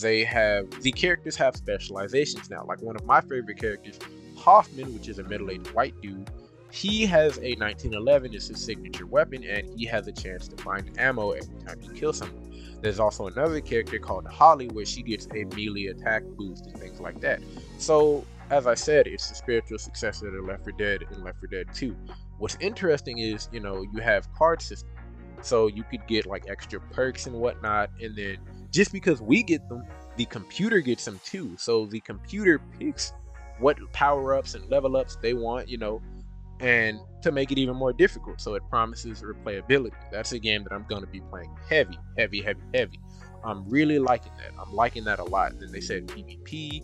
they 0.00 0.22
have 0.24 0.70
the 0.82 0.92
characters 0.92 1.34
have 1.36 1.56
specializations 1.56 2.50
now. 2.50 2.64
Like 2.66 2.80
one 2.82 2.94
of 2.94 3.04
my 3.04 3.20
favorite 3.20 3.58
characters, 3.58 3.98
Hoffman, 4.36 4.94
which 4.94 5.08
is 5.08 5.18
a 5.18 5.24
middle-aged 5.24 5.68
white 5.74 6.00
dude, 6.00 6.30
he 6.70 7.06
has 7.06 7.38
a 7.38 7.56
1911 7.56 8.34
as 8.34 8.48
his 8.48 8.62
signature 8.62 9.06
weapon, 9.06 9.42
and 9.44 9.66
he 9.78 9.86
has 9.86 10.06
a 10.06 10.12
chance 10.12 10.46
to 10.48 10.56
find 10.62 10.88
ammo 10.98 11.30
every 11.30 11.54
time 11.66 11.80
you 11.82 11.90
kill 11.92 12.12
someone. 12.12 12.47
There's 12.80 13.00
also 13.00 13.26
another 13.26 13.60
character 13.60 13.98
called 13.98 14.26
Holly, 14.26 14.68
where 14.68 14.86
she 14.86 15.02
gets 15.02 15.26
a 15.34 15.44
melee 15.56 15.86
attack 15.86 16.22
boost 16.36 16.66
and 16.66 16.76
things 16.78 17.00
like 17.00 17.20
that. 17.20 17.40
So, 17.78 18.24
as 18.50 18.66
I 18.66 18.74
said, 18.74 19.06
it's 19.06 19.28
the 19.28 19.34
spiritual 19.34 19.78
successor 19.78 20.30
to 20.30 20.42
Left 20.42 20.64
4 20.64 20.72
Dead 20.72 21.04
and 21.10 21.24
Left 21.24 21.38
4 21.40 21.48
Dead 21.48 21.66
2. 21.74 21.96
What's 22.38 22.56
interesting 22.60 23.18
is, 23.18 23.48
you 23.52 23.60
know, 23.60 23.82
you 23.92 24.00
have 24.00 24.32
card 24.32 24.62
system, 24.62 24.90
so 25.42 25.66
you 25.66 25.82
could 25.90 26.06
get 26.06 26.26
like 26.26 26.44
extra 26.48 26.80
perks 26.80 27.26
and 27.26 27.34
whatnot, 27.36 27.90
and 28.00 28.16
then 28.16 28.38
just 28.70 28.92
because 28.92 29.20
we 29.20 29.42
get 29.42 29.68
them, 29.68 29.84
the 30.16 30.24
computer 30.26 30.80
gets 30.80 31.04
them 31.04 31.20
too. 31.24 31.56
So 31.56 31.86
the 31.86 32.00
computer 32.00 32.60
picks 32.78 33.12
what 33.58 33.76
power 33.92 34.34
ups 34.34 34.54
and 34.54 34.68
level 34.70 34.96
ups 34.96 35.16
they 35.20 35.34
want, 35.34 35.68
you 35.68 35.78
know, 35.78 36.00
and 36.60 36.98
to 37.22 37.32
make 37.32 37.52
it 37.52 37.58
even 37.58 37.76
more 37.76 37.92
difficult. 37.92 38.40
So 38.40 38.54
it 38.54 38.62
promises 38.68 39.22
replayability. 39.22 39.92
That's 40.10 40.32
a 40.32 40.38
game 40.38 40.64
that 40.64 40.72
I'm 40.72 40.84
going 40.88 41.02
to 41.02 41.08
be 41.08 41.20
playing 41.20 41.54
heavy, 41.68 41.98
heavy, 42.16 42.42
heavy, 42.42 42.60
heavy. 42.74 43.00
I'm 43.44 43.68
really 43.68 43.98
liking 43.98 44.32
that. 44.38 44.52
I'm 44.60 44.72
liking 44.72 45.04
that 45.04 45.20
a 45.20 45.24
lot. 45.24 45.58
Then 45.58 45.70
they 45.70 45.80
said 45.80 46.06
PvP. 46.08 46.82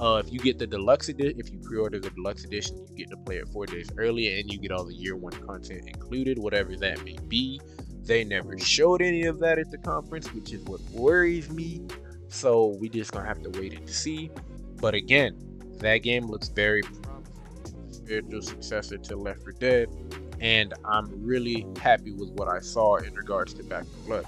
Uh, 0.00 0.20
if 0.24 0.32
you 0.32 0.40
get 0.40 0.58
the 0.58 0.66
deluxe 0.66 1.08
edition, 1.08 1.38
if 1.38 1.50
you 1.52 1.58
pre-order 1.60 2.00
the 2.00 2.10
deluxe 2.10 2.44
edition, 2.44 2.84
you 2.90 2.96
get 2.96 3.10
to 3.10 3.16
play 3.16 3.36
it 3.36 3.48
four 3.48 3.64
days 3.64 3.88
earlier, 3.96 4.38
and 4.38 4.52
you 4.52 4.58
get 4.58 4.72
all 4.72 4.84
the 4.84 4.94
year 4.94 5.14
one 5.16 5.32
content 5.46 5.86
included, 5.86 6.36
whatever 6.38 6.76
that 6.76 7.04
may 7.04 7.16
be. 7.28 7.60
They 8.02 8.24
never 8.24 8.58
showed 8.58 9.00
any 9.00 9.24
of 9.24 9.38
that 9.38 9.58
at 9.58 9.70
the 9.70 9.78
conference, 9.78 10.34
which 10.34 10.52
is 10.52 10.62
what 10.64 10.80
worries 10.90 11.48
me. 11.48 11.86
So 12.28 12.76
we 12.80 12.88
just 12.88 13.12
gonna 13.12 13.26
have 13.26 13.42
to 13.42 13.50
wait 13.50 13.74
and 13.74 13.88
see. 13.88 14.30
But 14.80 14.94
again, 14.94 15.36
that 15.78 15.98
game 15.98 16.26
looks 16.26 16.48
very. 16.48 16.82
Spiritual 18.04 18.42
successor 18.42 18.98
to 18.98 19.16
Left 19.16 19.42
4 19.42 19.52
Dead, 19.52 19.88
and 20.38 20.74
I'm 20.84 21.10
really 21.24 21.66
happy 21.80 22.12
with 22.12 22.28
what 22.32 22.48
I 22.48 22.60
saw 22.60 22.96
in 22.96 23.14
regards 23.14 23.54
to 23.54 23.64
Back 23.64 23.84
4 23.84 24.06
Blood. 24.06 24.26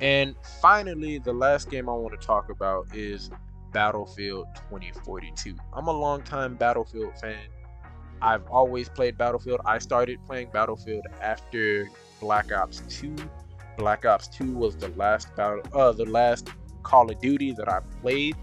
And 0.00 0.36
finally, 0.60 1.18
the 1.18 1.32
last 1.32 1.68
game 1.68 1.88
I 1.88 1.94
want 1.94 2.18
to 2.20 2.24
talk 2.24 2.48
about 2.48 2.86
is 2.94 3.28
Battlefield 3.72 4.46
2042. 4.70 5.56
I'm 5.72 5.88
a 5.88 5.92
long-time 5.92 6.54
Battlefield 6.54 7.18
fan. 7.18 7.40
I've 8.20 8.46
always 8.46 8.88
played 8.88 9.18
Battlefield. 9.18 9.60
I 9.64 9.78
started 9.78 10.20
playing 10.24 10.50
Battlefield 10.52 11.04
after 11.20 11.88
Black 12.20 12.52
Ops 12.52 12.82
2. 12.88 13.16
Black 13.78 14.04
Ops 14.04 14.28
2 14.28 14.52
was 14.52 14.76
the 14.76 14.90
last 14.90 15.34
battle, 15.34 15.62
uh, 15.74 15.90
the 15.90 16.04
last 16.04 16.50
Call 16.84 17.10
of 17.10 17.20
Duty 17.20 17.52
that 17.52 17.68
I 17.68 17.80
played. 18.00 18.36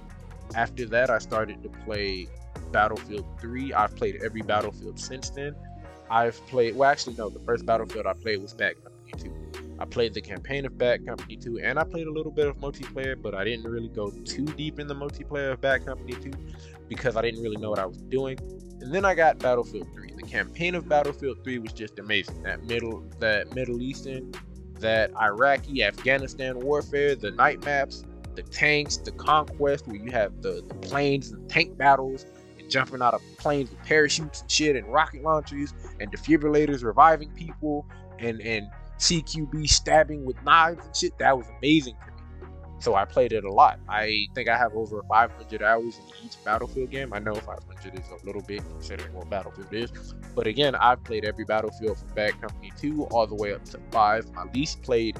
After 0.53 0.85
that, 0.87 1.09
I 1.09 1.19
started 1.19 1.63
to 1.63 1.69
play 1.85 2.27
Battlefield 2.71 3.25
3. 3.39 3.73
I've 3.73 3.95
played 3.95 4.21
every 4.23 4.41
Battlefield 4.41 4.99
since 4.99 5.29
then. 5.29 5.55
I've 6.09 6.35
played, 6.47 6.75
well, 6.75 6.89
actually, 6.89 7.15
no, 7.15 7.29
the 7.29 7.39
first 7.39 7.65
Battlefield 7.65 8.05
I 8.05 8.13
played 8.13 8.41
was 8.41 8.53
Bad 8.53 8.75
Company 8.83 9.31
2. 9.53 9.75
I 9.79 9.85
played 9.85 10.13
the 10.13 10.21
campaign 10.21 10.65
of 10.65 10.77
Bad 10.77 11.05
Company 11.05 11.37
2, 11.37 11.59
and 11.59 11.79
I 11.79 11.83
played 11.83 12.07
a 12.07 12.11
little 12.11 12.31
bit 12.31 12.47
of 12.47 12.57
multiplayer, 12.57 13.19
but 13.21 13.33
I 13.33 13.43
didn't 13.43 13.69
really 13.69 13.87
go 13.87 14.09
too 14.09 14.45
deep 14.45 14.79
in 14.79 14.87
the 14.87 14.95
multiplayer 14.95 15.53
of 15.53 15.61
Bad 15.61 15.85
Company 15.85 16.13
2 16.13 16.31
because 16.89 17.15
I 17.15 17.21
didn't 17.21 17.41
really 17.43 17.57
know 17.57 17.69
what 17.69 17.79
I 17.79 17.85
was 17.85 18.01
doing. 18.01 18.37
And 18.81 18.93
then 18.93 19.05
I 19.05 19.13
got 19.13 19.39
Battlefield 19.39 19.87
3. 19.93 20.13
The 20.15 20.23
campaign 20.23 20.75
of 20.75 20.89
Battlefield 20.89 21.43
3 21.43 21.59
was 21.59 21.73
just 21.73 21.99
amazing. 21.99 22.41
That 22.43 22.63
middle 22.63 23.03
that 23.19 23.53
Middle 23.53 23.81
Eastern 23.81 24.33
that 24.79 25.11
Iraqi, 25.21 25.83
Afghanistan 25.83 26.59
warfare, 26.59 27.15
the 27.15 27.31
night 27.31 27.63
maps, 27.65 28.03
the 28.35 28.43
tanks, 28.43 28.97
the 28.97 29.11
conquest, 29.11 29.87
where 29.87 29.97
you 29.97 30.11
have 30.11 30.41
the, 30.41 30.63
the 30.67 30.75
planes 30.75 31.31
and 31.31 31.49
tank 31.49 31.77
battles, 31.77 32.25
jumping 32.69 33.01
out 33.01 33.13
of 33.13 33.21
planes 33.37 33.69
with 33.69 33.83
parachutes 33.83 34.41
and 34.41 34.51
shit, 34.51 34.75
and 34.75 34.87
rocket 34.91 35.23
launchers, 35.23 35.73
and 35.99 36.11
defibrillators 36.11 36.83
reviving 36.83 37.29
people, 37.31 37.85
and 38.19 38.41
and 38.41 38.67
CQB 38.97 39.67
stabbing 39.69 40.25
with 40.25 40.41
knives 40.43 40.85
and 40.85 40.95
shit. 40.95 41.17
That 41.19 41.37
was 41.37 41.47
amazing 41.57 41.95
to 42.05 42.11
me. 42.11 42.19
So 42.79 42.95
I 42.95 43.03
played 43.03 43.33
it 43.33 43.43
a 43.43 43.51
lot. 43.51 43.79
I 43.89 44.27
think 44.33 44.47
I 44.47 44.57
have 44.57 44.73
over 44.73 45.03
500 45.09 45.61
hours 45.61 45.97
in 45.97 46.25
each 46.25 46.41
Battlefield 46.45 46.91
game. 46.91 47.11
I 47.11 47.19
know 47.19 47.35
500 47.35 47.99
is 47.99 48.05
a 48.09 48.25
little 48.25 48.41
bit 48.41 48.61
considering 48.69 49.13
what 49.13 49.29
Battlefield 49.29 49.73
is, 49.73 50.13
but 50.33 50.47
again, 50.47 50.75
I've 50.75 51.03
played 51.03 51.25
every 51.25 51.43
Battlefield 51.43 51.97
from 51.97 52.07
Bad 52.15 52.39
Company 52.39 52.71
2 52.77 53.05
all 53.05 53.27
the 53.27 53.35
way 53.35 53.53
up 53.53 53.65
to 53.65 53.79
5. 53.91 54.31
My 54.33 54.43
least 54.53 54.81
played 54.81 55.17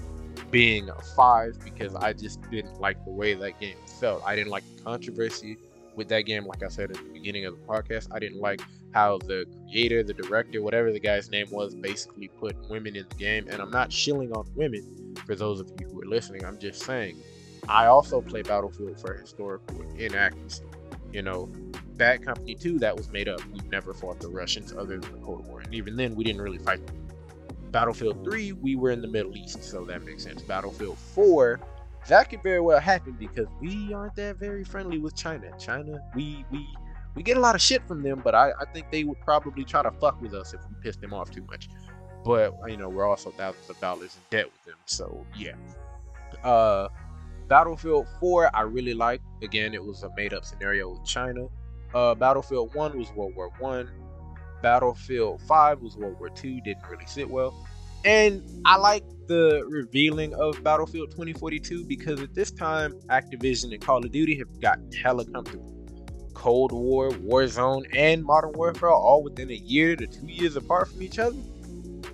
being 0.51 0.89
a 0.89 1.01
5 1.15 1.59
because 1.63 1.95
I 1.95 2.13
just 2.13 2.41
didn't 2.49 2.79
like 2.79 3.03
the 3.03 3.11
way 3.11 3.33
that 3.33 3.59
game 3.59 3.75
felt. 3.99 4.23
I 4.25 4.35
didn't 4.35 4.51
like 4.51 4.63
the 4.77 4.83
controversy 4.83 5.57
with 5.99 6.07
that 6.07 6.21
game. 6.21 6.47
Like 6.47 6.63
I 6.63 6.69
said 6.69 6.89
at 6.89 6.97
the 6.97 7.11
beginning 7.13 7.45
of 7.45 7.53
the 7.53 7.65
podcast, 7.67 8.07
I 8.11 8.17
didn't 8.17 8.39
like 8.39 8.61
how 8.91 9.19
the 9.19 9.45
creator, 9.69 10.01
the 10.01 10.13
director, 10.13 10.63
whatever 10.63 10.91
the 10.91 10.99
guy's 10.99 11.29
name 11.29 11.47
was, 11.51 11.75
basically 11.75 12.29
put 12.29 12.55
women 12.69 12.95
in 12.95 13.05
the 13.07 13.15
game. 13.15 13.45
And 13.49 13.61
I'm 13.61 13.69
not 13.69 13.91
shilling 13.91 14.31
on 14.31 14.49
women 14.55 15.13
for 15.27 15.35
those 15.35 15.59
of 15.59 15.69
you 15.79 15.87
who 15.87 16.01
are 16.01 16.05
listening. 16.05 16.43
I'm 16.43 16.57
just 16.57 16.81
saying, 16.81 17.21
I 17.67 17.85
also 17.85 18.21
play 18.21 18.41
Battlefield 18.41 18.99
for 18.99 19.13
historical 19.13 19.81
inaccuracy. 19.97 20.63
You 21.11 21.21
know, 21.21 21.51
Bad 21.97 22.23
Company 22.23 22.55
2, 22.55 22.79
that 22.79 22.95
was 22.95 23.11
made 23.11 23.27
up. 23.27 23.41
We've 23.51 23.69
never 23.69 23.93
fought 23.93 24.19
the 24.19 24.29
Russians 24.29 24.71
other 24.71 24.99
than 24.99 25.11
the 25.11 25.19
Cold 25.19 25.45
War. 25.47 25.59
And 25.59 25.73
even 25.75 25.97
then, 25.97 26.15
we 26.15 26.23
didn't 26.23 26.41
really 26.41 26.59
fight 26.59 26.85
them. 26.87 26.95
Battlefield 27.71 28.23
3, 28.23 28.53
we 28.53 28.75
were 28.75 28.91
in 28.91 29.01
the 29.01 29.07
Middle 29.07 29.35
East, 29.35 29.63
so 29.63 29.83
that 29.85 30.03
makes 30.03 30.23
sense. 30.23 30.41
Battlefield 30.41 30.97
4, 30.97 31.59
that 32.07 32.29
could 32.29 32.41
very 32.41 32.59
well 32.59 32.79
happen 32.79 33.15
because 33.19 33.47
we 33.61 33.93
aren't 33.93 34.15
that 34.15 34.37
very 34.37 34.63
friendly 34.63 34.97
with 34.97 35.15
China. 35.15 35.51
China, 35.59 35.99
we 36.15 36.45
we 36.51 36.67
we 37.15 37.23
get 37.23 37.37
a 37.37 37.39
lot 37.39 37.55
of 37.55 37.61
shit 37.61 37.87
from 37.87 38.01
them, 38.01 38.21
but 38.23 38.35
I, 38.35 38.51
I 38.59 38.65
think 38.73 38.91
they 38.91 39.03
would 39.03 39.19
probably 39.21 39.63
try 39.63 39.83
to 39.83 39.91
fuck 39.91 40.21
with 40.21 40.33
us 40.33 40.53
if 40.53 40.61
we 40.69 40.75
piss 40.81 40.95
them 40.95 41.13
off 41.13 41.31
too 41.31 41.43
much. 41.49 41.69
But 42.23 42.53
you 42.67 42.77
know, 42.77 42.89
we're 42.89 43.07
also 43.07 43.31
thousands 43.31 43.69
of 43.69 43.79
dollars 43.79 44.15
in 44.15 44.37
debt 44.37 44.45
with 44.45 44.65
them, 44.65 44.77
so 44.85 45.25
yeah. 45.35 45.55
Uh, 46.43 46.87
Battlefield 47.47 48.07
4, 48.19 48.55
I 48.55 48.61
really 48.61 48.93
liked. 48.93 49.23
Again, 49.41 49.73
it 49.73 49.83
was 49.83 50.03
a 50.03 50.11
made-up 50.15 50.45
scenario 50.45 50.91
with 50.91 51.03
China. 51.03 51.47
Uh, 51.95 52.13
Battlefield 52.13 52.75
1 52.75 52.97
was 52.97 53.11
World 53.13 53.35
War 53.35 53.49
One. 53.57 53.89
Battlefield 54.61 55.41
5 55.41 55.81
was 55.81 55.97
World 55.97 56.19
War 56.19 56.29
II, 56.43 56.61
didn't 56.61 56.87
really 56.89 57.07
sit 57.07 57.27
well. 57.29 57.67
And 58.05 58.43
I 58.65 58.77
like 58.77 59.03
the 59.27 59.63
revealing 59.67 60.33
of 60.35 60.61
Battlefield 60.63 61.11
2042 61.11 61.83
because 61.85 62.21
at 62.21 62.33
this 62.33 62.51
time, 62.51 62.93
Activision 63.09 63.71
and 63.71 63.81
Call 63.81 63.97
of 64.03 64.11
Duty 64.11 64.37
have 64.37 64.59
gotten 64.59 64.91
hella 64.91 65.25
comfortable. 65.25 65.75
Cold 66.33 66.71
War, 66.71 67.09
Warzone, 67.09 67.85
and 67.93 68.23
Modern 68.23 68.53
Warfare 68.53 68.89
all 68.91 69.21
within 69.21 69.51
a 69.51 69.55
year 69.55 69.95
to 69.95 70.07
two 70.07 70.27
years 70.27 70.55
apart 70.55 70.87
from 70.89 71.01
each 71.01 71.19
other. 71.19 71.37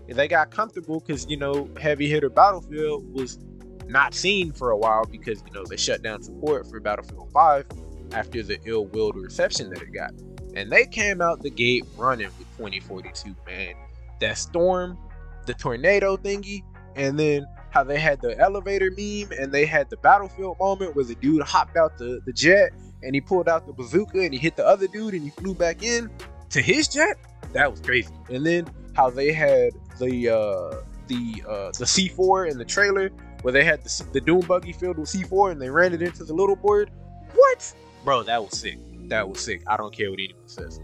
And 0.09 0.17
they 0.17 0.27
got 0.27 0.51
comfortable 0.51 0.99
because, 0.99 1.27
you 1.29 1.37
know, 1.37 1.69
Heavy 1.79 2.09
Hitter 2.09 2.29
Battlefield 2.29 3.11
was 3.13 3.39
not 3.87 4.13
seen 4.13 4.51
for 4.51 4.71
a 4.71 4.77
while 4.77 5.05
because, 5.05 5.43
you 5.45 5.53
know, 5.53 5.63
they 5.65 5.77
shut 5.77 6.01
down 6.01 6.23
support 6.23 6.67
for 6.67 6.79
Battlefield 6.79 7.31
5 7.31 7.65
after 8.11 8.41
the 8.41 8.59
ill 8.65 8.85
willed 8.87 9.15
reception 9.15 9.69
that 9.69 9.81
it 9.81 9.93
got. 9.93 10.11
And 10.55 10.71
they 10.71 10.85
came 10.85 11.21
out 11.21 11.41
the 11.41 11.49
gate 11.49 11.85
running 11.95 12.27
with 12.39 12.47
2042, 12.57 13.35
man. 13.45 13.75
That 14.21 14.37
storm, 14.37 14.97
the 15.45 15.53
tornado 15.53 16.17
thingy, 16.17 16.63
and 16.95 17.19
then 17.19 17.45
how 17.75 17.83
they 17.83 17.99
had 17.99 18.21
the 18.21 18.39
elevator 18.39 18.89
meme 18.91 19.37
and 19.37 19.51
they 19.51 19.65
had 19.65 19.89
the 19.89 19.97
battlefield 19.97 20.57
moment 20.59 20.95
where 20.95 21.03
the 21.03 21.15
dude 21.15 21.41
hopped 21.41 21.75
out 21.75 21.97
the, 21.97 22.21
the 22.25 22.31
jet 22.31 22.71
and 23.03 23.13
he 23.13 23.19
pulled 23.19 23.49
out 23.49 23.67
the 23.67 23.73
bazooka 23.73 24.21
and 24.21 24.33
he 24.33 24.39
hit 24.39 24.55
the 24.55 24.65
other 24.65 24.87
dude 24.87 25.13
and 25.13 25.23
he 25.23 25.29
flew 25.29 25.53
back 25.53 25.83
in 25.83 26.09
to 26.49 26.61
his 26.61 26.87
jet. 26.87 27.17
That 27.51 27.69
was 27.69 27.81
crazy. 27.81 28.13
And 28.29 28.45
then 28.45 28.67
how 28.95 29.09
they 29.09 29.33
had 29.33 29.73
the 29.99 30.29
uh, 30.29 30.81
the 31.07 31.43
uh, 31.47 31.71
the 31.77 31.85
C4 31.85 32.49
in 32.49 32.57
the 32.57 32.65
trailer 32.65 33.09
where 33.41 33.51
they 33.51 33.63
had 33.63 33.83
the, 33.83 34.05
the 34.13 34.21
Doom 34.21 34.39
buggy 34.41 34.71
filled 34.71 34.97
with 34.97 35.09
C4 35.09 35.51
and 35.51 35.61
they 35.61 35.69
ran 35.69 35.93
it 35.93 36.01
into 36.01 36.23
the 36.23 36.33
little 36.33 36.55
board. 36.55 36.89
What? 37.33 37.73
Bro, 38.05 38.23
that 38.23 38.41
was 38.41 38.57
sick. 38.57 38.79
That 39.09 39.27
was 39.27 39.41
sick. 39.41 39.61
I 39.67 39.75
don't 39.75 39.93
care 39.93 40.09
what 40.09 40.19
anyone 40.19 40.47
says. 40.47 40.79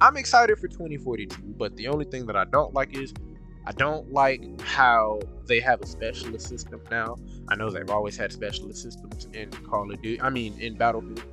I'm 0.00 0.16
excited 0.16 0.58
for 0.58 0.66
2042, 0.66 1.54
but 1.56 1.76
the 1.76 1.86
only 1.86 2.04
thing 2.04 2.26
that 2.26 2.36
I 2.36 2.44
don't 2.46 2.74
like 2.74 2.96
is 2.96 3.14
I 3.64 3.72
don't 3.72 4.12
like 4.12 4.60
how 4.60 5.20
they 5.46 5.60
have 5.60 5.80
a 5.80 5.86
specialist 5.86 6.48
system 6.48 6.80
now. 6.90 7.16
I 7.48 7.54
know 7.54 7.70
they've 7.70 7.88
always 7.90 8.16
had 8.16 8.32
specialist 8.32 8.82
systems 8.82 9.28
in 9.32 9.50
Call 9.50 9.92
of 9.92 10.02
Duty. 10.02 10.20
I 10.20 10.30
mean, 10.30 10.58
in 10.60 10.76
Battlefield, 10.76 11.24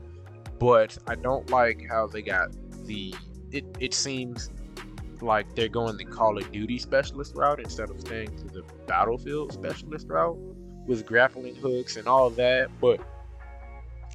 but 0.60 0.98
I 1.08 1.16
don't 1.16 1.50
like 1.50 1.86
how 1.90 2.08
they 2.08 2.22
got 2.22 2.52
the. 2.86 3.14
It 3.52 3.66
it 3.80 3.94
seems 3.94 4.52
like 5.22 5.56
they're 5.56 5.68
going 5.68 5.98
the 5.98 6.06
Call 6.06 6.38
of 6.38 6.52
Duty 6.52 6.78
specialist 6.78 7.36
route 7.36 7.60
instead 7.60 7.90
of 7.90 8.00
staying 8.00 8.36
to 8.38 8.46
the 8.46 8.64
Battlefield 8.88 9.52
specialist 9.52 10.08
route 10.08 10.38
with 10.86 11.06
grappling 11.06 11.56
hooks 11.56 11.98
and 11.98 12.08
all 12.08 12.30
that. 12.32 12.70
But 12.80 13.00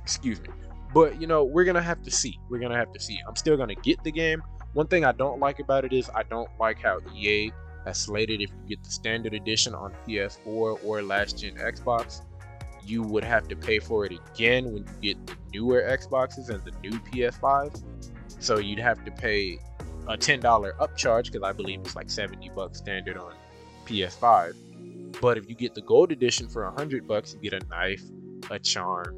excuse 0.02 0.40
me. 0.40 0.48
But 0.92 1.20
you 1.20 1.26
know, 1.26 1.42
we're 1.42 1.64
gonna 1.64 1.82
have 1.82 2.02
to 2.02 2.10
see. 2.12 2.38
We're 2.48 2.60
gonna 2.60 2.76
have 2.76 2.92
to 2.92 3.00
see. 3.00 3.18
I'm 3.26 3.34
still 3.34 3.56
gonna 3.56 3.74
get 3.74 4.02
the 4.04 4.12
game. 4.12 4.40
One 4.72 4.86
thing 4.86 5.04
I 5.04 5.12
don't 5.12 5.40
like 5.40 5.58
about 5.58 5.84
it 5.84 5.92
is 5.92 6.08
I 6.14 6.22
don't 6.24 6.50
like 6.58 6.80
how 6.80 7.00
EA 7.14 7.52
has 7.84 8.00
slated 8.00 8.40
if 8.40 8.50
you 8.50 8.76
get 8.76 8.84
the 8.84 8.90
standard 8.90 9.34
edition 9.34 9.74
on 9.74 9.92
PS4 10.06 10.84
or 10.84 11.02
last 11.02 11.38
gen 11.38 11.56
Xbox, 11.56 12.22
you 12.84 13.02
would 13.02 13.24
have 13.24 13.48
to 13.48 13.56
pay 13.56 13.78
for 13.78 14.04
it 14.04 14.12
again 14.12 14.64
when 14.66 14.86
you 15.00 15.14
get 15.14 15.26
the 15.26 15.34
newer 15.52 15.82
Xboxes 15.82 16.50
and 16.50 16.62
the 16.64 16.72
new 16.82 16.98
PS5. 17.00 17.82
So 18.40 18.58
you'd 18.58 18.78
have 18.78 19.04
to 19.04 19.10
pay 19.10 19.58
a 20.06 20.16
$10 20.16 20.42
upcharge 20.78 21.32
because 21.32 21.42
I 21.42 21.52
believe 21.52 21.80
it's 21.80 21.96
like 21.96 22.10
70 22.10 22.50
bucks 22.54 22.78
standard 22.78 23.16
on 23.16 23.32
PS5. 23.86 25.20
But 25.20 25.38
if 25.38 25.48
you 25.48 25.54
get 25.54 25.74
the 25.74 25.82
gold 25.82 26.12
edition 26.12 26.48
for 26.48 26.64
100 26.64 27.06
bucks, 27.06 27.34
you 27.34 27.50
get 27.50 27.62
a 27.62 27.66
knife, 27.68 28.02
a 28.50 28.58
charm, 28.58 29.16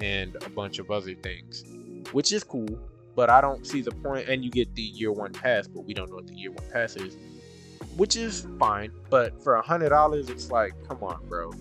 and 0.00 0.36
a 0.44 0.48
bunch 0.50 0.78
of 0.78 0.90
other 0.90 1.14
things, 1.14 1.64
which 2.12 2.32
is 2.32 2.44
cool. 2.44 2.78
But 3.16 3.30
I 3.30 3.40
don't 3.40 3.66
see 3.66 3.80
the 3.80 3.90
point. 3.90 4.28
And 4.28 4.44
you 4.44 4.50
get 4.50 4.72
the 4.76 4.82
year 4.82 5.10
one 5.10 5.32
pass, 5.32 5.66
but 5.66 5.84
we 5.84 5.94
don't 5.94 6.08
know 6.08 6.16
what 6.16 6.28
the 6.28 6.34
year 6.34 6.52
one 6.52 6.64
pass 6.72 6.94
is, 6.94 7.16
which 7.98 8.16
is 8.16 8.46
fine. 8.58 8.90
But 9.10 9.42
for 9.42 9.56
a 9.56 9.62
hundred 9.62 9.90
dollars, 9.90 10.30
it's 10.30 10.50
like, 10.50 10.72
come 10.88 11.02
on, 11.02 11.26
bro. 11.28 11.52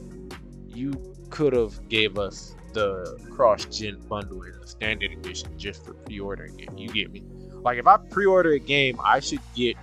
You 0.68 0.94
could 1.30 1.52
have 1.54 1.90
gave 1.90 2.18
us 2.18 2.56
the 2.74 3.20
cross-gen 3.32 4.00
bundle 4.08 4.44
in 4.44 4.54
the 4.62 4.68
standard 4.68 5.12
edition 5.12 5.50
just 5.58 5.84
for 5.84 5.94
pre-ordering 5.94 6.60
it. 6.60 6.70
You 6.78 6.90
get 6.90 7.12
me? 7.12 7.24
Like 7.64 7.80
if 7.80 7.88
I 7.88 7.98
pre-order 7.98 8.52
a 8.52 8.60
game, 8.60 9.00
I 9.04 9.20
should 9.20 9.42
get 9.56 9.76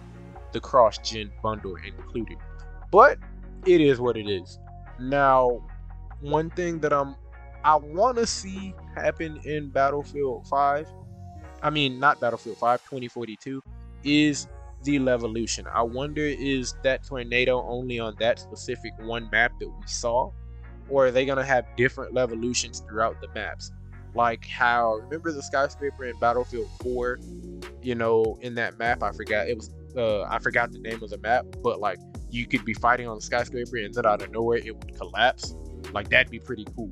the 0.53 0.61
cross-gen 0.61 1.33
bundle 1.43 1.77
included. 1.77 2.39
But 2.93 3.19
it 3.67 3.81
is 3.81 4.01
what 4.01 4.17
it 4.17 4.29
is. 4.29 4.61
Now, 5.01 5.61
one 6.21 6.51
thing 6.51 6.79
that 6.81 6.93
I'm 6.93 7.17
I 7.65 7.77
want 7.77 8.19
to 8.19 8.27
see 8.27 8.75
happen 8.95 9.41
in 9.45 9.71
Battlefield 9.71 10.47
5, 10.47 10.87
I 11.63 11.71
mean, 11.71 11.99
not 11.99 12.21
Battlefield 12.21 12.59
5, 12.59 12.83
2042, 12.83 13.63
is 14.05 14.47
the 14.85 14.99
Levolution. 14.99 15.67
I 15.73 15.83
wonder 15.83 16.23
is 16.23 16.75
that 16.83 17.05
tornado 17.05 17.63
only 17.67 17.99
on 17.99 18.15
that 18.21 18.39
specific 18.39 18.93
one 19.01 19.29
map 19.33 19.53
that 19.61 19.69
we 19.69 19.87
saw? 19.87 20.31
Or 20.89 21.07
are 21.07 21.11
they 21.11 21.25
to 21.39 21.45
have 21.45 21.65
different 21.77 22.15
Levolutions 22.15 22.87
throughout 22.87 23.21
the 23.21 23.29
maps? 23.35 23.73
Like 24.15 24.47
how, 24.47 24.97
remember 25.03 25.33
the 25.33 25.43
skyscraper 25.43 26.05
in 26.05 26.19
Battlefield 26.19 26.69
4? 26.83 27.19
You 27.83 27.95
know, 27.95 28.39
in 28.43 28.55
that 28.57 28.79
map, 28.79 29.03
I 29.03 29.13
forgot, 29.13 29.49
it 29.49 29.57
was, 29.57 29.71
uh, 29.97 30.23
I 30.23 30.39
forgot 30.39 30.73
the 30.73 30.79
name 30.79 31.03
of 31.03 31.11
the 31.11 31.19
map, 31.19 31.47
but 31.63 31.81
like 31.81 31.99
you 32.31 32.47
could 32.47 32.65
be 32.65 32.75
fighting 32.75 33.09
on 33.09 33.17
the 33.17 33.23
skyscraper 33.23 33.77
and 33.77 33.95
then 33.95 34.07
out 34.07 34.23
of 34.23 34.31
nowhere 34.31 34.59
it 34.59 34.77
would 34.77 34.97
collapse. 34.97 35.55
Like 35.93 36.11
that'd 36.11 36.31
be 36.31 36.39
pretty 36.39 36.67
cool. 36.77 36.91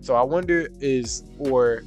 So 0.00 0.14
I 0.14 0.22
wonder 0.22 0.68
is 0.80 1.24
or 1.38 1.82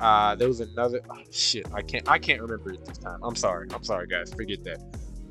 uh 0.00 0.34
there 0.34 0.48
was 0.48 0.60
another 0.60 1.00
oh, 1.10 1.18
shit 1.30 1.66
I 1.72 1.82
can't 1.82 2.08
I 2.08 2.18
can't 2.18 2.40
remember 2.40 2.72
it 2.72 2.84
this 2.84 2.98
time. 2.98 3.20
I'm 3.22 3.36
sorry. 3.36 3.68
I'm 3.74 3.84
sorry 3.84 4.06
guys. 4.06 4.32
Forget 4.32 4.64
that. 4.64 4.80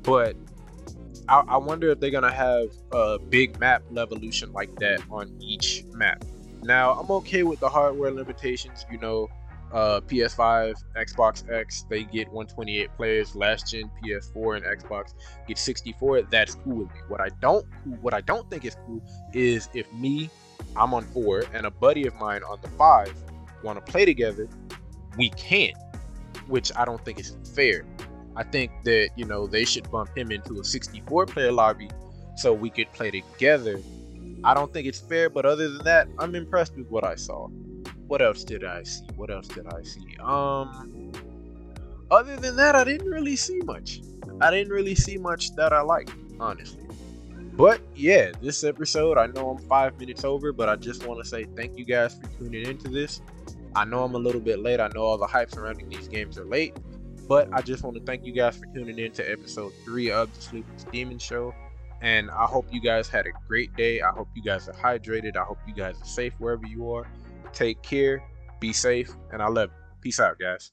But 0.02 0.36
I, 1.28 1.40
I 1.40 1.56
wonder 1.56 1.90
if 1.90 2.00
they're 2.00 2.10
gonna 2.10 2.32
have 2.32 2.68
a 2.92 3.18
big 3.18 3.58
map 3.60 3.82
levolution 3.92 4.52
like 4.52 4.74
that 4.76 5.00
on 5.10 5.34
each 5.40 5.84
map. 5.92 6.24
Now 6.62 6.92
I'm 6.92 7.10
okay 7.10 7.42
with 7.42 7.60
the 7.60 7.68
hardware 7.68 8.10
limitations. 8.10 8.84
You 8.90 8.98
know, 8.98 9.28
uh, 9.72 10.00
PS5, 10.00 10.74
Xbox 10.96 11.50
X, 11.52 11.84
they 11.90 12.04
get 12.04 12.28
128 12.28 12.90
players. 12.96 13.36
Last 13.36 13.70
gen 13.70 13.90
PS4 14.02 14.56
and 14.56 14.82
Xbox 14.82 15.14
get 15.46 15.58
64. 15.58 16.22
That's 16.22 16.54
cool 16.56 16.76
with 16.76 16.88
me. 16.94 17.00
What 17.08 17.20
I 17.20 17.28
don't, 17.40 17.66
what 18.00 18.14
I 18.14 18.20
don't 18.22 18.48
think 18.50 18.64
is 18.64 18.76
cool 18.86 19.02
is 19.32 19.68
if 19.74 19.92
me 19.92 20.30
I'm 20.76 20.94
on 20.94 21.04
four, 21.04 21.44
and 21.52 21.66
a 21.66 21.70
buddy 21.70 22.06
of 22.06 22.14
mine 22.16 22.42
on 22.42 22.58
the 22.62 22.68
five 22.70 23.12
want 23.62 23.84
to 23.84 23.92
play 23.92 24.04
together, 24.04 24.48
we 25.16 25.30
can't, 25.30 25.76
which 26.46 26.70
I 26.76 26.84
don't 26.84 27.04
think 27.04 27.18
is 27.18 27.36
fair. 27.54 27.84
I 28.36 28.44
think 28.44 28.70
that 28.84 29.10
you 29.16 29.24
know 29.24 29.46
they 29.46 29.64
should 29.64 29.90
bump 29.90 30.16
him 30.16 30.30
into 30.30 30.60
a 30.60 30.64
64 30.64 31.26
player 31.26 31.52
lobby 31.52 31.90
so 32.36 32.52
we 32.52 32.70
could 32.70 32.92
play 32.92 33.10
together. 33.10 33.80
I 34.44 34.54
don't 34.54 34.72
think 34.72 34.86
it's 34.86 35.00
fair, 35.00 35.28
but 35.28 35.44
other 35.44 35.68
than 35.68 35.84
that, 35.84 36.08
I'm 36.18 36.34
impressed 36.34 36.76
with 36.76 36.88
what 36.88 37.04
I 37.04 37.16
saw. 37.16 37.48
What 38.06 38.22
else 38.22 38.44
did 38.44 38.64
I 38.64 38.84
see? 38.84 39.04
What 39.16 39.30
else 39.30 39.48
did 39.48 39.66
I 39.66 39.82
see? 39.82 40.16
Um, 40.20 41.12
other 42.10 42.36
than 42.36 42.56
that, 42.56 42.76
I 42.76 42.84
didn't 42.84 43.10
really 43.10 43.36
see 43.36 43.58
much. 43.64 44.00
I 44.40 44.50
didn't 44.50 44.72
really 44.72 44.94
see 44.94 45.18
much 45.18 45.54
that 45.56 45.72
I 45.72 45.80
liked, 45.80 46.14
honestly. 46.38 46.84
But 47.54 47.80
yeah, 47.96 48.30
this 48.40 48.62
episode, 48.62 49.18
I 49.18 49.26
know 49.26 49.50
I'm 49.50 49.58
five 49.68 49.98
minutes 49.98 50.22
over, 50.22 50.52
but 50.52 50.68
I 50.68 50.76
just 50.76 51.04
want 51.04 51.20
to 51.22 51.28
say 51.28 51.44
thank 51.56 51.76
you 51.76 51.84
guys 51.84 52.14
for 52.14 52.28
tuning 52.38 52.64
into 52.64 52.88
this. 52.88 53.20
I 53.74 53.84
know 53.84 54.04
I'm 54.04 54.14
a 54.14 54.18
little 54.18 54.40
bit 54.40 54.60
late. 54.60 54.80
I 54.80 54.88
know 54.94 55.02
all 55.02 55.18
the 55.18 55.26
hype 55.26 55.50
surrounding 55.50 55.88
these 55.88 56.08
games 56.08 56.38
are 56.38 56.44
late, 56.44 56.76
but 57.28 57.48
I 57.52 57.60
just 57.60 57.82
want 57.84 57.96
to 57.96 58.02
thank 58.02 58.24
you 58.24 58.32
guys 58.32 58.56
for 58.56 58.66
tuning 58.74 58.98
in 58.98 59.12
to 59.12 59.30
episode 59.30 59.72
three 59.84 60.10
of 60.10 60.34
the 60.34 60.40
Sleepless 60.40 60.84
Demon 60.92 61.18
Show. 61.18 61.54
And 62.00 62.30
I 62.30 62.44
hope 62.44 62.66
you 62.70 62.80
guys 62.80 63.08
had 63.08 63.26
a 63.26 63.32
great 63.46 63.74
day. 63.76 64.00
I 64.00 64.10
hope 64.10 64.28
you 64.34 64.42
guys 64.42 64.68
are 64.68 64.72
hydrated. 64.72 65.36
I 65.36 65.42
hope 65.42 65.58
you 65.66 65.74
guys 65.74 66.00
are 66.00 66.06
safe 66.06 66.32
wherever 66.38 66.66
you 66.66 66.92
are. 66.92 67.10
Take 67.52 67.82
care, 67.82 68.22
be 68.60 68.72
safe, 68.72 69.10
and 69.32 69.42
I 69.42 69.48
love 69.48 69.70
you. 69.70 69.76
Peace 70.00 70.20
out, 70.20 70.38
guys. 70.38 70.66